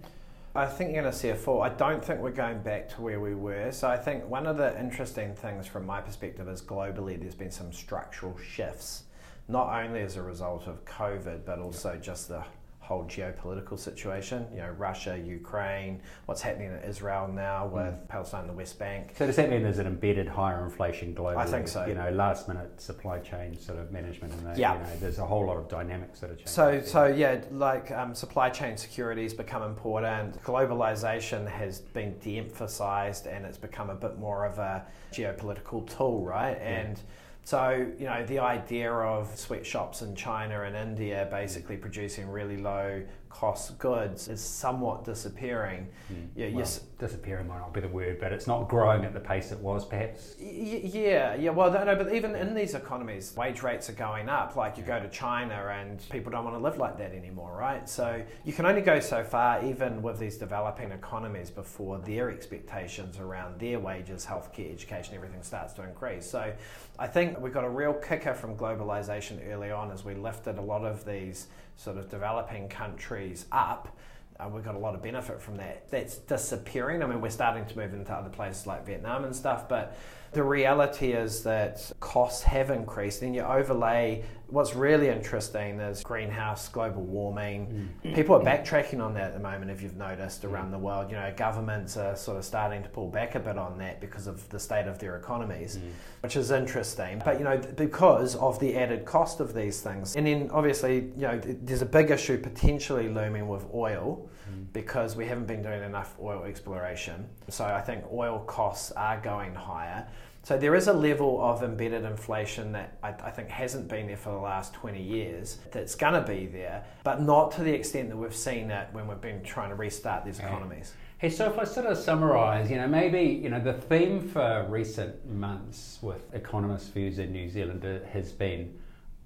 I 0.54 0.66
think 0.66 0.92
you're 0.92 1.02
going 1.02 1.14
to 1.14 1.18
see 1.18 1.30
a 1.30 1.36
fall. 1.36 1.62
I 1.62 1.70
don't 1.70 2.04
think 2.04 2.20
we're 2.20 2.32
going 2.32 2.62
back 2.62 2.90
to 2.96 3.02
where 3.02 3.22
we 3.22 3.36
were. 3.36 3.72
So 3.72 3.88
I 3.88 3.96
think 3.96 4.28
one 4.28 4.46
of 4.46 4.58
the 4.58 4.78
interesting 4.78 5.34
things 5.34 5.66
from 5.66 5.86
my 5.86 6.02
perspective 6.02 6.50
is 6.50 6.62
globally 6.62 7.18
there's 7.18 7.36
been 7.36 7.52
some 7.52 7.72
structural 7.72 8.38
shifts, 8.38 9.04
not 9.48 9.70
only 9.82 10.02
as 10.02 10.18
a 10.18 10.22
result 10.22 10.68
of 10.68 10.84
COVID, 10.84 11.46
but 11.46 11.60
also 11.60 11.96
just 11.96 12.28
the 12.28 12.44
whole 12.82 13.06
geopolitical 13.06 13.80
situation. 13.80 14.46
You 14.52 14.60
know, 14.60 14.70
Russia, 14.72 15.17
Ukraine, 15.17 16.02
what's 16.26 16.41
happening 16.41 16.72
in 16.72 16.80
Israel 16.80 17.28
now 17.28 17.67
with 17.67 17.94
mm. 17.94 18.08
Palestine 18.08 18.41
and 18.41 18.50
the 18.50 18.54
West 18.54 18.78
Bank. 18.80 19.13
So 19.17 19.28
does 19.28 19.36
that 19.38 19.50
mean 19.50 19.63
there's 19.63 19.80
an 19.80 19.88
embedded 19.88 20.28
higher 20.28 20.63
inflation 20.65 21.15
globally? 21.15 21.38
I 21.38 21.46
think 21.46 21.67
so. 21.67 21.86
You 21.86 21.94
know, 21.94 22.10
last 22.10 22.48
minute 22.48 22.82
supply 22.82 23.20
chain 23.20 23.58
sort 23.58 23.80
of 23.80 23.91
management 23.91 24.34
and 24.34 24.48
that. 24.48 24.58
Yeah. 24.58 24.74
You 24.74 24.80
know, 24.80 25.00
there's 25.00 25.20
a 25.20 25.26
whole 25.26 25.46
lot 25.46 25.58
of 25.58 25.70
dynamics 25.70 26.20
that 26.20 26.32
are 26.32 26.36
changing. 26.36 26.48
So, 26.48 26.82
so 26.84 27.06
yeah, 27.06 27.41
like 27.52 27.91
um, 27.91 28.13
supply 28.15 28.50
chain 28.50 28.76
security 28.78 29.24
has 29.24 29.34
become 29.34 29.63
important. 29.63 30.41
Globalization 30.44 31.48
has 31.48 31.80
been 31.80 32.17
de-emphasized 32.20 33.28
and 33.28 33.46
it's 33.46 33.58
become 33.58 33.89
a 33.89 33.96
bit 33.96 34.17
more 34.17 34.46
of 34.46 34.58
a 34.58 34.86
geopolitical 35.13 35.88
tool, 35.96 36.26
right? 36.26 36.58
Yeah. 36.60 36.96
So, 37.43 37.88
you 37.97 38.06
know, 38.06 38.25
the 38.25 38.39
idea 38.39 38.91
of 38.91 39.36
sweatshops 39.38 40.01
in 40.01 40.15
China 40.15 40.62
and 40.62 40.75
India 40.75 41.27
basically 41.32 41.75
producing 41.75 42.30
really 42.30 42.58
low 42.58 43.04
cost 43.32 43.78
goods 43.80 44.28
is 44.28 44.41
somewhat 44.41 45.04
disappearing. 45.04 45.88
Mm. 46.12 46.28
Yeah, 46.36 46.48
well, 46.50 46.60
yes, 46.60 46.80
disappearing 47.00 47.48
might 47.48 47.60
not 47.60 47.74
be 47.74 47.82
the 47.82 47.88
word, 47.88 48.20
but 48.20 48.32
it's 48.32 48.48
not 48.48 48.67
growing 48.67 49.06
at 49.06 49.13
the 49.13 49.20
pace 49.20 49.52
it 49.52 49.60
was, 49.60 49.86
perhaps. 49.86 50.36
Y- 50.39 50.82
yeah, 50.84 51.36
yeah. 51.36 51.50
Well, 51.50 51.72
no, 51.72 51.96
but 51.96 52.13
even 52.13 52.36
in 52.36 52.54
these 52.54 52.76
economies, 52.76 53.36
wage 53.36 53.63
rates 53.63 53.89
are 53.89 53.94
going 53.94 54.30
up. 54.30 54.56
Like 54.56 54.78
you 54.78 54.84
go 54.84 55.00
to 55.00 55.10
China, 55.10 55.56
and 55.74 56.00
people 56.10 56.32
don't 56.32 56.44
want 56.44 56.56
to 56.56 56.62
live 56.62 56.78
like 56.78 56.98
that 56.98 57.13
anymore, 57.13 57.56
right? 57.58 57.88
So 57.88 58.22
you 58.44 58.54
can 58.54 58.65
only 58.65 58.82
go 58.82 59.00
so 59.00 59.24
far, 59.24 59.63
even 59.65 60.02
with 60.02 60.20
these 60.20 60.38
developing 60.38 60.91
economies, 60.91 61.50
before 61.50 61.98
their 62.00 62.30
expectations 62.30 63.17
around 63.17 63.60
their 63.60 63.80
wages, 63.80 64.26
healthcare, 64.26 64.72
education, 64.72 65.15
everything 65.15 65.41
starts 65.41 65.74
to 65.74 65.84
increase. 65.84 66.30
So 66.30 66.54
I 67.00 67.08
think 67.08 67.39
we 67.39 67.50
got 67.50 67.63
a 67.63 67.70
real 67.70 67.94
kicker 67.94 68.34
from 68.34 68.56
globalization 68.56 69.39
early 69.52 69.72
on 69.72 69.91
as 69.91 70.04
we 70.06 70.13
lifted 70.13 70.58
a 70.58 70.62
lot 70.62 70.84
of 70.84 71.06
these 71.06 71.48
sort 71.82 71.98
of 71.98 72.10
developing 72.10 72.70
countries 72.70 73.46
up. 73.52 73.98
Uh, 74.39 74.48
we've 74.48 74.63
got 74.63 74.76
a 74.76 74.80
lot 74.80 74.94
of 74.94 75.02
benefit 75.02 75.41
from 75.41 75.58
that. 75.58 75.89
That's 75.89 76.17
disappearing. 76.17 77.02
I 77.02 77.08
mean, 77.08 77.22
we're 77.22 77.30
starting 77.30 77.65
to 77.65 77.78
move 77.78 77.94
into 77.94 78.13
other 78.13 78.30
places 78.30 78.67
like 78.67 78.86
Vietnam 78.86 79.24
and 79.24 79.36
stuff, 79.36 79.67
but 79.67 79.98
the 80.32 80.44
reality 80.44 81.12
is 81.12 81.44
that 81.44 81.91
costs 82.00 82.44
have 82.44 82.70
increased. 82.70 83.22
And 83.22 83.36
you 83.36 83.41
overlay 83.41 84.24
what's 84.48 84.76
really 84.76 85.08
interesting 85.08 85.80
is 85.80 86.04
greenhouse, 86.04 86.67
global 86.67 87.02
warming. 87.02 87.89
Mm. 88.04 88.15
People 88.15 88.36
are 88.36 88.44
backtracking 88.44 89.04
on 89.04 89.13
that 89.13 89.28
at 89.28 89.34
the 89.34 89.39
moment, 89.39 89.72
if 89.72 89.82
you've 89.82 89.98
noticed 89.98 90.44
around 90.46 90.67
mm. 90.67 90.72
the 90.72 90.78
world. 90.78 91.10
You 91.10 91.17
know, 91.17 91.34
governments 91.36 91.98
are 91.98 92.15
sort 92.15 92.38
of 92.38 92.46
starting 92.46 92.84
to 92.84 92.89
pull 92.89 93.10
back 93.10 93.36
a 93.36 93.39
bit 93.39 93.58
on 93.58 93.78
that 93.80 94.02
because 94.02 94.28
of 94.28 94.48
the 94.50 94.60
state 94.60 94.88
of 94.88 95.00
their 95.00 95.17
economies, 95.17 95.78
mm. 95.78 95.91
which 96.22 96.36
is 96.36 96.52
interesting. 96.52 97.22
But, 97.24 97.38
you 97.38 97.46
know, 97.46 97.58
because 97.58 98.36
of 98.36 98.60
the 98.60 98.78
added 98.78 99.06
cost 99.06 99.39
of 99.39 99.54
these 99.54 99.82
things. 99.82 100.15
And 100.15 100.28
then 100.28 100.50
obviously, 100.52 101.12
you 101.15 101.24
know, 101.24 101.39
there's 101.39 101.82
a 101.82 101.86
big 101.86 102.12
issue 102.12 102.38
potentially 102.38 103.08
looming 103.08 103.48
with 103.48 103.65
oil 103.74 104.30
mm. 104.50 104.61
Because 104.74 105.16
we 105.16 105.26
haven't 105.26 105.48
been 105.48 105.62
doing 105.62 105.84
enough 105.84 106.16
oil 106.22 106.44
exploration. 106.44 107.28
So 107.50 107.66
I 107.66 107.82
think 107.82 108.04
oil 108.12 108.40
costs 108.40 108.92
are 108.94 109.20
going 109.20 109.54
higher. 109.54 110.08
So 110.44 110.58
there 110.58 110.74
is 110.74 110.88
a 110.88 110.94
level 110.94 111.40
of 111.44 111.62
embedded 111.62 112.04
inflation 112.04 112.72
that 112.72 112.98
I, 113.04 113.10
I, 113.10 113.30
think 113.30 113.50
hasn't 113.50 113.88
been 113.88 114.08
there 114.08 114.18
for 114.18 114.32
the 114.32 114.40
last 114.40 114.74
20 114.74 115.00
years 115.00 115.60
that's 115.72 115.94
going 115.94 116.14
to 116.14 116.22
be 116.22 116.48
there, 116.48 116.84
but 117.04 117.22
not 117.22 117.52
to 117.54 117.64
the 117.64 117.72
extent 117.72 118.10
that 118.10 118.18
we've 118.18 118.36
seen 118.36 118.72
it 118.72 118.88
when 118.92 119.08
we've 119.08 119.22
been 119.22 119.44
trying 119.44 119.70
to 119.70 119.76
restart 119.76 120.26
these 120.26 120.40
economies. 120.40 120.94
Hey, 121.20 121.30
so 121.30 121.48
if 121.48 121.60
I 121.60 121.66
sort 121.66 121.86
of 121.86 122.00
summarise, 122.00 122.72
you 122.72 122.78
know, 122.78 122.88
maybe 122.88 123.22
you 123.22 123.50
know 123.50 123.60
the 123.60 123.74
theme 123.74 124.28
for 124.28 124.66
recent 124.68 125.30
months 125.30 126.00
with 126.02 126.34
economists' 126.34 126.88
views 126.88 127.20
in 127.20 127.32
New 127.32 127.48
Zealand 127.48 127.86
uh, 127.86 128.04
has 128.10 128.32
been 128.32 128.74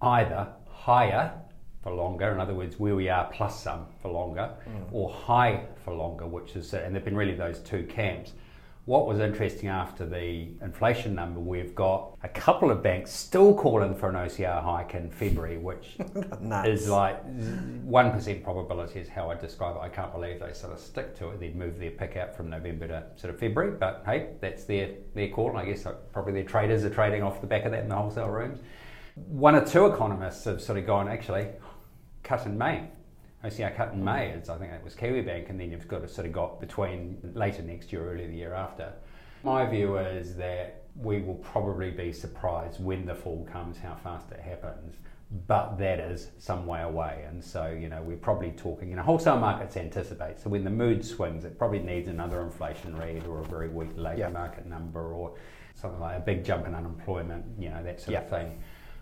either 0.02 0.50
higher 0.68 1.32
for 1.86 1.94
longer, 1.94 2.32
in 2.32 2.40
other 2.40 2.56
words, 2.56 2.80
where 2.80 2.96
we 2.96 3.10
are 3.10 3.30
plus 3.32 3.62
some 3.62 3.86
for 4.02 4.10
longer, 4.10 4.50
mm. 4.68 4.88
or 4.92 5.08
high 5.14 5.64
for 5.84 5.94
longer, 5.94 6.26
which 6.26 6.56
is, 6.56 6.74
and 6.74 6.96
there've 6.96 7.06
been 7.06 7.16
really 7.16 7.36
those 7.36 7.60
two 7.60 7.84
camps. 7.84 8.32
What 8.86 9.06
was 9.06 9.20
interesting 9.20 9.70
after 9.70 10.04
the 10.04 10.48
inflation 10.64 11.14
number, 11.14 11.40
we've 11.40 11.76
got 11.76 12.18
a 12.24 12.28
couple 12.28 12.72
of 12.72 12.82
banks 12.82 13.12
still 13.12 13.54
calling 13.54 13.94
for 13.94 14.10
an 14.10 14.16
OCR 14.16 14.64
hike 14.64 14.96
in 14.96 15.12
February, 15.12 15.60
which 15.60 15.98
is 16.66 16.90
like 16.90 17.24
1% 17.28 18.44
probability, 18.44 19.00
is 19.00 19.08
how 19.08 19.30
I 19.30 19.36
describe 19.36 19.76
it. 19.76 19.82
I 19.82 19.90
can't 19.90 20.12
believe 20.12 20.40
they 20.40 20.54
sort 20.54 20.74
of 20.74 20.80
stick 20.80 21.16
to 21.20 21.30
it. 21.30 21.40
They'd 21.40 21.56
move 21.56 21.78
their 21.78 21.92
pick 21.92 22.18
out 22.18 22.36
from 22.36 22.50
November 22.50 22.88
to 22.88 23.04
sort 23.16 23.32
of 23.32 23.40
February, 23.40 23.78
but 23.80 24.02
hey, 24.08 24.30
that's 24.42 24.64
their, 24.64 24.90
their 25.14 25.30
call. 25.30 25.52
And 25.52 25.60
I 25.60 25.66
guess 25.66 25.86
probably 26.12 26.34
their 26.34 26.44
traders 26.44 26.84
are 26.84 26.90
trading 26.90 27.22
off 27.22 27.42
the 27.42 27.48
back 27.48 27.66
of 27.66 27.72
that 27.74 27.84
in 27.84 27.90
the 27.90 27.96
wholesale 27.96 28.30
rooms. 28.30 28.58
One 29.16 29.56
or 29.56 29.66
two 29.66 29.86
economists 29.86 30.44
have 30.46 30.62
sort 30.62 30.78
of 30.78 30.86
gone, 30.86 31.08
actually, 31.08 31.48
cut 32.26 32.46
in 32.46 32.58
May. 32.58 32.84
OCR 33.46 33.76
cut 33.76 33.94
in 33.94 34.04
May, 34.04 34.30
it's, 34.30 34.50
I 34.50 34.58
think 34.58 34.74
it 34.74 34.84
was 34.84 34.96
Kiwi 34.96 35.22
Bank, 35.22 35.50
and 35.50 35.60
then 35.60 35.72
you've 35.72 35.88
got 35.88 36.02
to 36.02 36.08
sort 36.08 36.26
of 36.26 36.34
got 36.34 36.60
between 36.60 37.18
later 37.36 37.62
next 37.62 37.94
year, 37.94 38.12
early 38.12 38.26
the 38.26 38.36
year 38.36 38.54
after. 38.54 38.92
My 39.44 39.66
view 39.66 39.98
is 39.98 40.36
that 40.38 40.86
we 40.96 41.22
will 41.22 41.36
probably 41.36 41.92
be 41.92 42.12
surprised 42.12 42.84
when 42.84 43.06
the 43.06 43.14
fall 43.14 43.48
comes, 43.52 43.78
how 43.78 43.96
fast 44.04 44.32
it 44.32 44.40
happens, 44.40 44.96
but 45.48 45.78
that 45.78 46.00
is 46.00 46.32
some 46.40 46.66
way 46.66 46.82
away. 46.82 47.26
And 47.28 47.44
so, 47.44 47.68
you 47.68 47.88
know, 47.88 48.02
we're 48.02 48.18
probably 48.18 48.52
talking, 48.52 48.90
you 48.90 48.96
know, 48.96 49.04
wholesale 49.04 49.38
markets 49.38 49.78
anticipate. 49.78 50.40
So 50.40 50.50
when 50.50 50.64
the 50.64 50.72
mood 50.72 51.06
swings, 51.06 51.46
it 51.46 51.60
probably 51.60 51.80
needs 51.80 52.08
another 52.08 52.42
inflation 52.42 52.96
read 52.96 53.28
or 53.28 53.42
a 53.42 53.46
very 53.46 53.70
weak 53.70 53.92
labour 53.96 54.20
yep. 54.20 54.34
market 54.34 54.66
number 54.66 55.14
or 55.14 55.36
something 55.76 56.00
like 56.00 56.18
a 56.18 56.22
big 56.22 56.44
jump 56.44 56.66
in 56.66 56.74
unemployment, 56.74 57.46
you 57.60 57.70
know, 57.70 57.84
that 57.84 58.00
sort 58.00 58.14
yep. 58.14 58.24
of 58.24 58.30
thing 58.30 58.58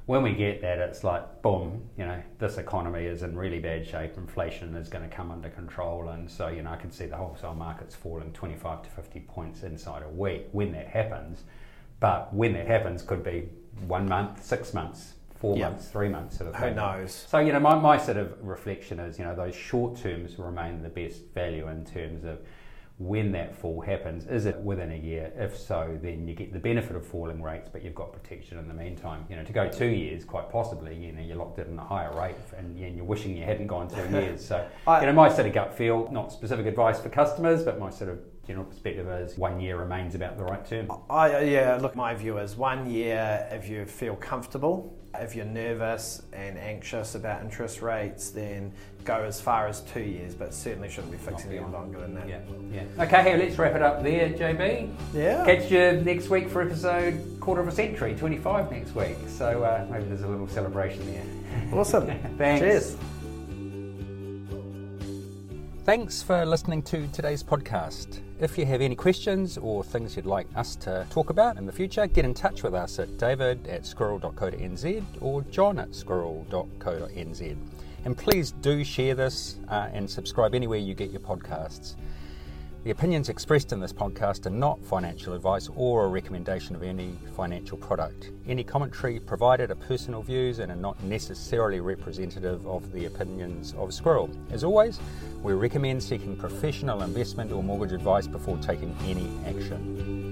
when 0.06 0.22
we 0.22 0.34
get 0.34 0.62
that, 0.62 0.80
it's 0.80 1.04
like, 1.04 1.42
boom, 1.42 1.82
you 1.98 2.06
know, 2.06 2.22
this 2.38 2.58
economy 2.58 3.06
is 3.06 3.24
in 3.24 3.38
really 3.38 3.60
bad 3.60 3.88
shape. 3.88 4.18
Inflation 4.18 4.76
is 4.76 4.90
going 4.90 5.08
to 5.08 5.16
come 5.16 5.32
under 5.32 5.50
control. 5.50 6.10
And 6.10 6.30
so, 6.30 6.50
you 6.50 6.62
know, 6.62 6.72
I 6.72 6.76
can 6.76 6.92
see 6.92 7.06
the 7.06 7.16
wholesale 7.16 7.56
markets 7.56 7.96
falling 7.96 8.34
25 8.34 8.84
to 8.84 8.90
50 8.90 9.20
points 9.22 9.64
inside 9.64 10.04
a 10.04 10.10
week 10.10 10.48
when 10.52 10.74
that 10.74 10.88
happens. 10.88 11.44
But 12.02 12.34
when 12.34 12.52
that 12.54 12.68
happens, 12.68 13.02
could 13.02 13.24
be 13.24 13.48
one 13.88 14.10
month, 14.10 14.44
six 14.44 14.74
months, 14.74 15.14
four 15.40 15.58
yep. 15.58 15.72
months, 15.72 15.88
three 15.88 16.10
months 16.10 16.38
sort 16.38 16.50
of 16.50 16.60
thing. 16.60 16.70
Who 16.70 16.76
knows? 16.76 17.14
So, 17.14 17.40
you 17.40 17.54
know, 17.54 17.62
my, 17.62 17.76
my 17.76 17.98
sort 17.98 18.18
of 18.18 18.34
reflection 18.42 19.00
is, 19.00 19.18
you 19.18 19.24
know, 19.24 19.36
those 19.36 19.56
short 19.56 19.96
terms 19.96 20.38
remain 20.38 20.84
the 20.84 20.90
best 20.90 21.22
value 21.34 21.70
in 21.70 21.86
terms 21.86 22.26
of 22.26 22.40
when 22.98 23.32
that 23.32 23.56
fall 23.56 23.82
happens, 23.82 24.28
is 24.28 24.46
it 24.46 24.56
within 24.58 24.92
a 24.92 24.96
year? 24.96 25.32
If 25.36 25.58
so, 25.58 25.98
then 26.02 26.28
you 26.28 26.36
get 26.36 26.54
the 26.54 26.60
benefit 26.60 26.96
of 26.96 27.06
falling 27.06 27.42
rates, 27.42 27.68
but 27.72 27.84
you've 27.84 27.96
got 27.96 28.14
protection 28.14 28.60
in 28.60 28.68
the 28.68 28.74
meantime. 28.74 29.26
You 29.30 29.36
know, 29.36 29.44
to 29.44 29.52
go 29.54 29.68
two 29.68 29.88
years, 29.88 30.24
quite 30.24 30.52
possibly, 30.52 30.96
you 30.96 31.12
know, 31.12 31.22
you're 31.22 31.36
locked 31.36 31.58
in 31.60 31.78
a 31.78 31.84
higher 31.84 32.14
rate, 32.16 32.36
and, 32.56 32.78
you're 32.78 33.06
wishing 33.06 33.36
you 33.36 33.44
hadn't 33.44 33.68
gone 33.68 33.90
two 33.90 34.08
years. 34.12 34.46
So, 34.46 34.68
I, 34.88 35.02
you 35.02 35.06
know, 35.08 35.14
my 35.14 35.30
sort 35.30 35.48
of 35.48 35.54
gut 35.54 35.76
feel, 35.76 36.10
not 36.12 36.32
specific 36.32 36.68
advice 36.68 37.00
for 37.00 37.10
customers, 37.10 37.64
but 37.64 37.80
my 37.80 37.90
sort 37.90 38.12
of 38.12 38.20
general 38.46 38.66
perspective 38.66 39.08
is 39.08 39.38
one 39.38 39.60
year 39.60 39.78
remains 39.78 40.16
about 40.16 40.38
the 40.38 40.44
right 40.44 40.66
term. 40.66 40.92
I, 41.10 41.40
yeah, 41.42 41.78
look, 41.82 41.96
my 41.96 42.14
view 42.14 42.38
is 42.38 42.56
one 42.56 42.90
year 42.90 43.48
if 43.52 43.68
you 43.70 43.86
feel 43.86 44.16
comfortable. 44.16 45.00
If 45.16 45.36
you're 45.36 45.46
nervous 45.46 46.24
and 46.34 46.58
anxious 46.58 47.16
about 47.16 47.44
interest 47.44 47.82
rates, 47.82 48.32
then 48.32 48.74
go 49.04 49.24
as 49.24 49.40
far 49.40 49.68
as 49.68 49.82
two 49.82 50.02
years, 50.02 50.34
but 50.34 50.54
certainly 50.54 50.90
shouldn't 50.90 51.12
be 51.12 51.18
fixing 51.18 51.52
it 51.52 51.70
longer 51.70 52.00
than 52.00 52.16
that. 52.16 52.28
Yeah, 52.28 52.40
yeah. 52.72 53.04
Okay, 53.04 53.22
hey, 53.22 53.38
let's 53.38 53.58
wrap 53.58 53.76
it 53.76 53.82
up 53.82 54.02
there, 54.02 54.30
JB. 54.30 54.94
Yeah. 55.14 55.46
Catch 55.46 55.72
you 55.72 56.02
next 56.04 56.30
week 56.30 56.50
for 56.50 56.62
episode 56.62 57.40
quarter 57.40 57.62
of 57.62 57.68
a 57.68 57.72
century, 57.72 58.16
25 58.16 58.72
next 58.72 58.96
week. 58.96 59.18
So 59.28 59.64
uh, 59.64 59.86
maybe 59.90 60.06
there's 60.06 60.24
a 60.24 60.28
little 60.28 60.48
celebration 60.48 61.06
there. 61.06 61.78
Awesome. 61.78 62.08
Thanks. 62.38 62.62
Cheers. 62.62 62.98
Thanks 65.86 66.24
for 66.24 66.46
listening 66.46 66.82
to 66.84 67.08
today's 67.08 67.44
podcast. 67.44 68.22
If 68.40 68.58
you 68.58 68.66
have 68.66 68.80
any 68.80 68.96
questions 68.96 69.58
or 69.58 69.84
things 69.84 70.16
you'd 70.16 70.26
like 70.26 70.48
us 70.56 70.78
to 70.78 71.06
talk 71.10 71.30
about 71.30 71.58
in 71.58 71.66
the 71.66 71.74
future, 71.74 72.08
get 72.08 72.24
in 72.24 72.34
touch 72.34 72.64
with 72.64 72.74
us 72.74 73.00
at 73.00 73.18
david 73.18 73.68
at 73.68 73.86
squirrel.co.nz 73.86 75.04
or 75.20 75.42
john 75.52 75.80
at 75.80 75.94
squirrel.co.nz. 75.94 77.58
And 78.06 78.18
please 78.18 78.52
do 78.62 78.86
share 78.86 79.14
this 79.14 79.58
uh, 79.68 79.90
and 79.92 80.10
subscribe 80.10 80.56
anywhere 80.56 80.80
you 80.80 80.94
get 80.94 81.12
your 81.12 81.20
podcasts. 81.20 81.96
The 82.84 82.92
opinions 82.92 83.30
expressed 83.30 83.72
in 83.72 83.80
this 83.80 83.94
podcast 83.94 84.46
are 84.46 84.50
not 84.50 84.78
financial 84.84 85.34
advice 85.34 85.70
or 85.74 86.04
a 86.04 86.10
recommendation 86.10 86.76
of 86.76 86.84
any 86.84 87.16
financial 87.34 87.78
product. 87.78 88.32
Any 88.46 88.66
commentary 88.66 89.22
provided 89.22 89.72
are 89.72 89.76
personal 89.76 90.22
views 90.22 90.60
and 90.60 90.70
are 90.70 90.76
not 90.76 91.02
necessarily 91.02 91.80
representative 91.80 92.68
of 92.68 92.92
the 92.92 93.06
opinions 93.06 93.74
of 93.78 93.94
Squirrel. 93.94 94.30
As 94.52 94.66
always, 94.66 95.00
we 95.44 95.54
recommend 95.54 96.04
seeking 96.04 96.36
professional 96.36 97.04
investment 97.04 97.54
or 97.54 97.64
mortgage 97.64 97.94
advice 97.94 98.28
before 98.28 98.58
taking 98.58 98.94
any 99.06 99.32
action. 99.48 100.23